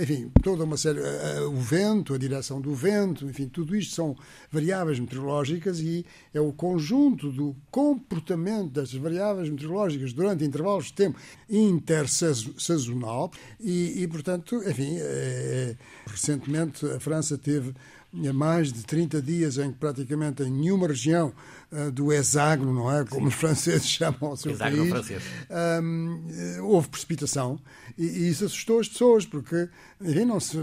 enfim, 0.00 0.30
toda 0.40 0.62
uma 0.62 0.76
série, 0.76 1.00
o 1.48 1.56
vento, 1.56 2.14
a 2.14 2.18
direção 2.18 2.60
do 2.60 2.72
vento, 2.72 3.26
enfim, 3.26 3.48
tudo 3.48 3.74
isto 3.74 3.94
são 3.94 4.16
variáveis 4.50 5.00
meteorológicas 5.00 5.80
e 5.80 6.06
é 6.32 6.40
o 6.40 6.52
conjunto 6.52 7.32
do 7.32 7.56
comportamento 7.72 8.70
destas 8.70 9.00
variáveis 9.00 9.50
meteorológicas 9.50 10.12
durante 10.12 10.44
intervalos 10.44 10.67
de 10.76 10.92
tempo 10.92 11.18
intersazonal 11.48 13.30
e, 13.58 14.02
e, 14.02 14.06
portanto, 14.06 14.62
enfim, 14.66 14.96
é, 14.98 15.74
recentemente 16.06 16.84
a 16.86 17.00
França 17.00 17.38
teve 17.38 17.74
mais 18.12 18.72
de 18.72 18.84
30 18.84 19.20
dias 19.20 19.58
em 19.58 19.70
que 19.70 19.78
praticamente 19.78 20.42
em 20.42 20.50
nenhuma 20.50 20.86
região 20.88 21.32
uh, 21.70 21.90
do 21.90 22.10
hexágono, 22.12 22.72
não 22.72 22.90
é? 22.90 23.04
Como 23.04 23.22
Sim. 23.22 23.28
os 23.28 23.34
franceses 23.34 23.86
chamam 23.88 24.32
o 24.32 24.36
seu 24.36 24.52
hexágono 24.52 24.90
país, 24.90 25.22
um, 25.82 26.24
eh, 26.30 26.60
houve 26.62 26.88
precipitação 26.88 27.60
e, 27.98 28.04
e, 28.06 28.30
isso 28.30 28.46
assustou 28.46 28.80
as 28.80 28.88
pessoas 28.88 29.26
porque, 29.26 29.68
enfim, 30.00 30.24
não 30.24 30.40
se, 30.40 30.56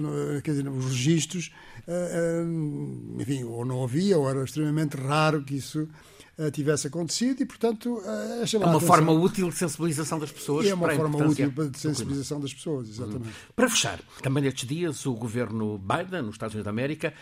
quer 0.44 0.52
dizer, 0.52 0.68
os 0.68 0.86
registros, 0.86 1.52
uh, 1.88 2.46
uh, 2.46 3.22
enfim, 3.22 3.44
ou 3.44 3.64
não 3.64 3.84
havia 3.84 4.18
ou 4.18 4.28
era 4.28 4.44
extremamente 4.44 4.98
raro 4.98 5.44
que 5.44 5.56
isso 5.56 5.82
eh, 5.82 6.15
tivesse 6.52 6.88
acontecido 6.88 7.42
e, 7.42 7.46
portanto, 7.46 8.02
é 8.06 8.58
uma 8.58 8.80
forma 8.80 9.12
útil 9.12 9.50
de 9.50 9.56
sensibilização 9.56 10.20
das 10.20 10.32
pessoas. 10.32 10.66
É 10.68 10.74
uma 10.74 10.90
forma 10.92 11.26
útil 11.26 11.50
de 11.50 11.80
sensibilização 11.80 12.40
das 12.40 12.54
pessoas, 12.54 12.90
exatamente. 12.90 13.30
Hum. 13.30 13.54
Para 13.56 13.70
fechar, 13.70 14.00
também 14.22 14.44
nestes 14.44 14.68
dias, 14.68 15.06
o 15.06 15.14
governo 15.14 15.78
Biden, 15.78 16.24
nos 16.24 16.36
Estados 16.36 16.54
Unidos 16.54 16.66
da 16.66 16.72
América, 16.72 17.14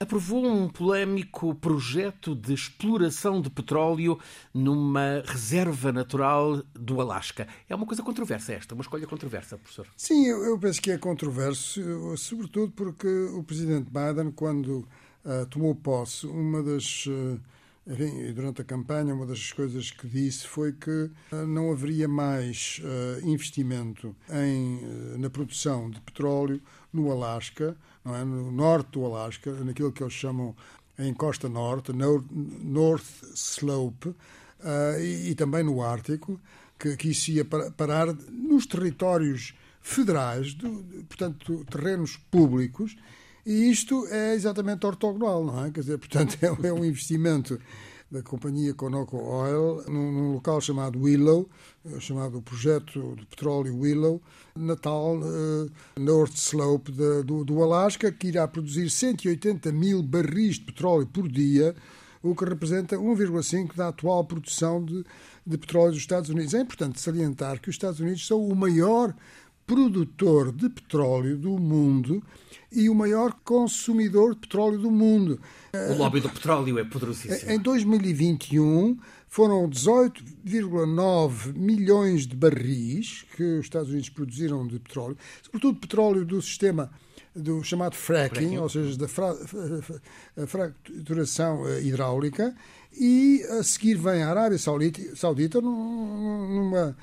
aprovou 0.00 0.46
um 0.46 0.66
polémico 0.66 1.54
projeto 1.54 2.34
de 2.34 2.54
exploração 2.54 3.38
de 3.42 3.50
petróleo 3.50 4.18
numa 4.52 5.22
reserva 5.26 5.92
natural 5.92 6.62
do 6.74 7.02
Alasca. 7.02 7.46
É 7.68 7.74
uma 7.74 7.84
coisa 7.84 8.02
controversa 8.02 8.54
esta, 8.54 8.74
uma 8.74 8.80
escolha 8.80 9.06
controversa, 9.06 9.58
professor. 9.58 9.86
Sim, 9.94 10.26
eu 10.26 10.58
penso 10.58 10.80
que 10.80 10.90
é 10.90 10.96
controverso, 10.96 12.16
sobretudo 12.16 12.72
porque 12.72 13.06
o 13.06 13.42
presidente 13.44 13.90
Biden, 13.90 14.32
quando 14.32 14.88
uh, 15.22 15.44
tomou 15.50 15.74
posse, 15.74 16.26
uma 16.26 16.62
das 16.62 17.04
uh, 17.06 17.38
enfim, 17.90 18.32
durante 18.32 18.62
a 18.62 18.64
campanha, 18.64 19.12
uma 19.12 19.26
das 19.26 19.50
coisas 19.52 19.90
que 19.90 20.06
disse 20.06 20.46
foi 20.46 20.72
que 20.72 21.10
eh, 21.32 21.44
não 21.44 21.72
haveria 21.72 22.06
mais 22.06 22.80
uh, 22.84 23.26
investimento 23.28 24.14
em, 24.30 24.76
uh, 24.76 25.18
na 25.18 25.28
produção 25.28 25.90
de 25.90 26.00
petróleo 26.00 26.62
no 26.92 27.10
Alasca, 27.10 27.76
não 28.04 28.14
é? 28.14 28.24
no 28.24 28.52
norte 28.52 28.92
do 28.92 29.04
Alasca, 29.04 29.52
naquilo 29.64 29.90
que 29.90 30.04
eles 30.04 30.12
chamam 30.12 30.54
em 30.96 31.12
Costa 31.12 31.48
Norte, 31.48 31.92
North 31.92 33.24
Slope, 33.34 34.14
e, 35.00 35.34
também 35.34 35.64
no 35.64 35.80
Ártico, 35.80 36.38
que, 36.78 36.94
que 36.94 37.08
isso 37.08 37.30
ia 37.30 37.42
parar 37.42 38.12
nos 38.30 38.66
territórios 38.66 39.54
federais, 39.80 40.54
portanto, 41.08 41.64
terrenos 41.70 42.18
públicos, 42.30 42.96
e 43.50 43.68
isto 43.68 44.06
é 44.06 44.32
exatamente 44.32 44.86
ortogonal, 44.86 45.44
não 45.44 45.64
é? 45.64 45.72
Quer 45.72 45.80
dizer, 45.80 45.98
portanto, 45.98 46.38
é, 46.40 46.68
é 46.68 46.72
um 46.72 46.84
investimento 46.84 47.58
da 48.08 48.22
companhia 48.22 48.72
Conoco 48.74 49.16
Oil 49.16 49.82
num, 49.88 50.12
num, 50.12 50.32
local 50.34 50.60
chamado 50.60 51.00
Willow, 51.00 51.48
eh, 51.84 51.98
chamado 51.98 52.40
Projeto 52.42 53.16
de 53.16 53.26
Petróleo 53.26 53.76
Willow, 53.76 54.22
na 54.54 54.76
tal 54.76 55.18
uh, 55.18 55.70
North 55.98 56.34
Slope 56.34 56.92
de, 56.92 57.24
do, 57.24 57.44
do 57.44 57.60
Alasca, 57.60 58.12
que 58.12 58.28
irá 58.28 58.46
produzir 58.46 58.88
180 58.88 59.72
mil 59.72 60.00
barris 60.00 60.56
de 60.56 60.66
petróleo 60.66 61.06
por 61.06 61.28
dia, 61.28 61.74
o 62.22 62.36
que 62.36 62.44
representa 62.44 62.96
1,5% 62.96 63.74
da 63.74 63.88
atual 63.88 64.24
produção 64.24 64.84
de, 64.84 65.04
de 65.44 65.58
petróleo 65.58 65.92
dos 65.92 66.00
Estados 66.00 66.30
Unidos. 66.30 66.54
É 66.54 66.60
importante 66.60 67.00
salientar 67.00 67.60
que 67.60 67.68
os 67.68 67.74
Estados 67.74 67.98
Unidos 67.98 68.24
são 68.24 68.44
o 68.44 68.54
maior 68.54 69.12
produtor 69.70 70.50
de 70.50 70.68
petróleo 70.68 71.36
do 71.36 71.50
mundo 71.50 72.20
e 72.72 72.90
o 72.90 72.94
maior 72.94 73.32
consumidor 73.44 74.34
de 74.34 74.40
petróleo 74.40 74.78
do 74.80 74.90
mundo. 74.90 75.40
O 75.90 75.94
lobby 75.96 76.18
do 76.18 76.28
petróleo 76.28 76.76
é 76.76 76.84
poderosíssimo. 76.84 77.48
Em 77.48 77.56
2021 77.60 78.98
foram 79.28 79.70
18,9 79.70 81.54
milhões 81.54 82.26
de 82.26 82.34
barris 82.34 83.24
que 83.36 83.44
os 83.44 83.66
Estados 83.66 83.90
Unidos 83.90 84.08
produziram 84.08 84.66
de 84.66 84.80
petróleo, 84.80 85.16
sobretudo 85.40 85.78
petróleo 85.78 86.24
do 86.24 86.42
sistema 86.42 86.90
do 87.34 87.62
chamado 87.62 87.94
fracking, 87.94 88.58
ou 88.58 88.68
seja, 88.68 88.98
da 88.98 89.06
fra 89.06 89.36
fracturação 90.48 91.68
eh, 91.68 91.82
hidráulica, 91.82 92.52
e 92.92 93.44
a 93.50 93.62
seguir 93.62 93.94
vem 93.94 94.24
a 94.24 94.30
Arábia 94.30 94.58
Saudita, 94.58 95.14
Saudita 95.14 95.60
numa 95.60 96.96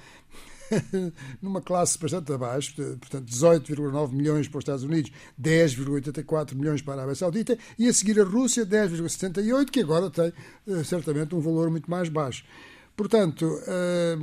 numa 1.42 1.62
classe 1.62 1.98
bastante 1.98 2.32
abaixo, 2.32 2.74
portanto 2.76 3.26
18,9 3.26 4.12
milhões 4.12 4.48
para 4.48 4.58
os 4.58 4.62
Estados 4.64 4.84
Unidos, 4.84 5.12
10,84 5.42 6.56
milhões 6.56 6.82
para 6.82 6.94
a 6.94 6.98
Arábia 6.98 7.16
Saudita, 7.16 7.58
e 7.78 7.88
a 7.88 7.94
seguir 7.94 8.20
a 8.20 8.24
Rússia, 8.24 8.66
10,78, 8.66 9.70
que 9.70 9.82
agora 9.82 10.10
tem 10.10 10.34
eh, 10.68 10.84
certamente 10.84 11.36
um 11.36 11.40
valor 11.40 11.70
muito 11.70 11.90
mais 11.90 12.10
baixo. 12.10 12.44
Portanto, 12.96 13.62
eh, 13.68 14.18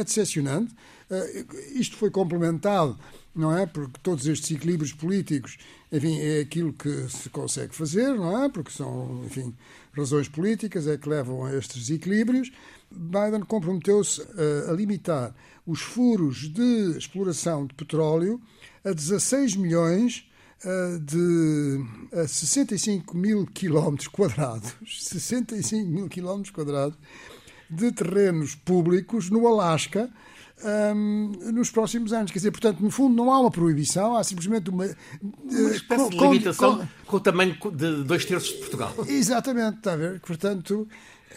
é 0.00 0.04
decepcionante. 0.04 0.74
Eh, 1.08 1.44
isto 1.74 1.96
foi 1.96 2.10
complementado, 2.10 2.98
não 3.34 3.56
é? 3.56 3.64
Porque 3.64 3.98
todos 4.02 4.26
estes 4.26 4.50
equilíbrios 4.50 4.92
políticos, 4.92 5.56
enfim, 5.92 6.18
é 6.18 6.40
aquilo 6.40 6.72
que 6.72 7.08
se 7.08 7.30
consegue 7.30 7.74
fazer, 7.74 8.14
não 8.14 8.44
é? 8.44 8.48
Porque 8.48 8.72
são, 8.72 9.22
enfim, 9.24 9.54
razões 9.96 10.28
políticas 10.28 10.86
é 10.86 10.96
que 10.96 11.08
levam 11.08 11.44
a 11.44 11.54
estes 11.54 11.90
equilíbrios. 11.90 12.52
Biden 12.90 13.42
comprometeu-se 13.46 14.22
a, 14.22 14.70
a 14.70 14.72
limitar 14.72 15.34
os 15.66 15.80
furos 15.80 16.48
de 16.48 16.96
exploração 16.96 17.66
de 17.66 17.74
petróleo 17.74 18.40
a 18.84 18.92
16 18.92 19.56
milhões 19.56 20.24
de 21.02 21.80
a 22.12 22.26
65 22.26 23.16
mil 23.16 23.46
quilómetros 23.46 24.08
quadrados, 24.08 24.74
65 24.86 25.88
mil 25.88 26.08
quilómetros 26.08 26.50
quadrados 26.50 26.98
de 27.68 27.92
terrenos 27.92 28.54
públicos 28.54 29.28
no 29.28 29.46
Alasca 29.46 30.10
nos 31.52 31.70
próximos 31.70 32.12
anos. 32.12 32.30
Quer 32.30 32.38
dizer, 32.38 32.50
portanto, 32.50 32.80
no 32.80 32.90
fundo, 32.90 33.14
não 33.14 33.32
há 33.32 33.40
uma 33.40 33.50
proibição, 33.50 34.16
há 34.16 34.24
simplesmente 34.24 34.70
uma. 34.70 34.86
Uma 35.22 35.70
espécie 35.70 36.04
com, 36.04 36.10
de 36.10 36.18
limitação 36.18 36.78
com, 36.78 36.86
com, 37.06 37.16
o 37.16 37.20
tamanho 37.20 37.56
de 37.74 38.04
dois 38.04 38.24
terços 38.24 38.50
de 38.50 38.58
Portugal. 38.58 38.94
Exatamente, 39.06 39.78
está 39.78 39.92
a 39.92 39.96
ver? 39.96 40.20
Portanto, 40.20 40.88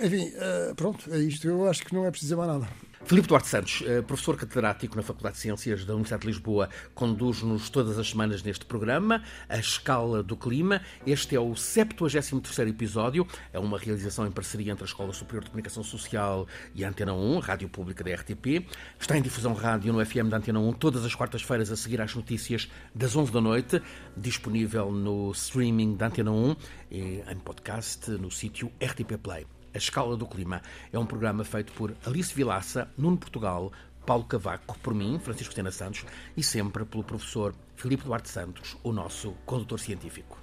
enfim, 0.02 0.28
uh, 0.30 0.76
pronto, 0.76 1.14
é 1.14 1.20
isto. 1.20 1.48
Eu 1.48 1.70
acho 1.70 1.86
que 1.86 1.94
não 1.94 2.06
é 2.06 2.12
preciso 2.12 2.38
mais 2.38 2.50
nada. 2.50 2.89
Filipe 3.06 3.28
Duarte 3.28 3.48
Santos, 3.48 3.82
eh, 3.86 4.02
professor 4.02 4.38
catedrático 4.38 4.96
na 4.96 5.02
Faculdade 5.02 5.36
de 5.36 5.42
Ciências 5.42 5.86
da 5.86 5.94
Universidade 5.94 6.22
de 6.22 6.28
Lisboa, 6.28 6.70
conduz-nos 6.94 7.70
todas 7.70 7.98
as 7.98 8.10
semanas 8.10 8.44
neste 8.44 8.66
programa, 8.66 9.24
A 9.48 9.58
Escala 9.58 10.22
do 10.22 10.36
Clima. 10.36 10.82
Este 11.08 11.36
é 11.36 11.40
o 11.40 11.56
73º 11.56 12.68
episódio, 12.68 13.26
é 13.54 13.58
uma 13.58 13.80
realização 13.80 14.28
em 14.28 14.32
parceria 14.32 14.72
entre 14.72 14.84
a 14.84 14.86
Escola 14.86 15.14
Superior 15.14 15.44
de 15.44 15.50
Comunicação 15.50 15.82
Social 15.82 16.46
e 16.76 16.84
a 16.84 16.90
Antena 16.90 17.14
1, 17.14 17.40
Rádio 17.40 17.70
Pública 17.70 18.04
da 18.04 18.14
RTP. 18.14 18.68
Está 19.00 19.18
em 19.18 19.22
difusão 19.22 19.54
rádio 19.54 19.94
no 19.94 20.06
FM 20.06 20.30
da 20.30 20.38
Antena 20.38 20.60
1 20.60 20.74
todas 20.74 21.06
as 21.06 21.16
quartas-feiras 21.16 21.72
a 21.72 21.78
seguir 21.78 22.02
às 22.02 22.14
notícias 22.14 22.70
das 22.94 23.16
11 23.16 23.32
da 23.32 23.42
noite, 23.42 23.82
disponível 24.16 24.92
no 24.92 25.32
streaming 25.32 25.96
da 25.96 26.08
Antena 26.08 26.32
1 26.32 26.56
e 26.92 27.24
em 27.28 27.40
podcast 27.44 28.12
no 28.12 28.30
sítio 28.30 28.72
RTP 28.82 29.18
Play. 29.18 29.59
A 29.74 29.78
Escala 29.78 30.18
do 30.18 30.26
Clima 30.26 30.62
é 30.92 30.98
um 30.98 31.06
programa 31.06 31.44
feito 31.44 31.72
por 31.74 31.96
Alice 32.06 32.34
Vilaça, 32.34 32.90
Nuno 32.98 33.18
Portugal, 33.18 33.72
Paulo 34.06 34.24
Cavaco, 34.24 34.78
por 34.80 34.96
mim, 34.96 35.20
Francisco 35.20 35.54
Sena 35.54 35.72
Santos, 35.72 36.06
e 36.36 36.42
sempre 36.42 36.84
pelo 36.86 37.04
professor 37.04 37.54
Filipe 37.76 38.04
Duarte 38.04 38.30
Santos, 38.30 38.76
o 38.84 38.92
nosso 38.92 39.34
condutor 39.46 39.80
científico. 39.80 40.40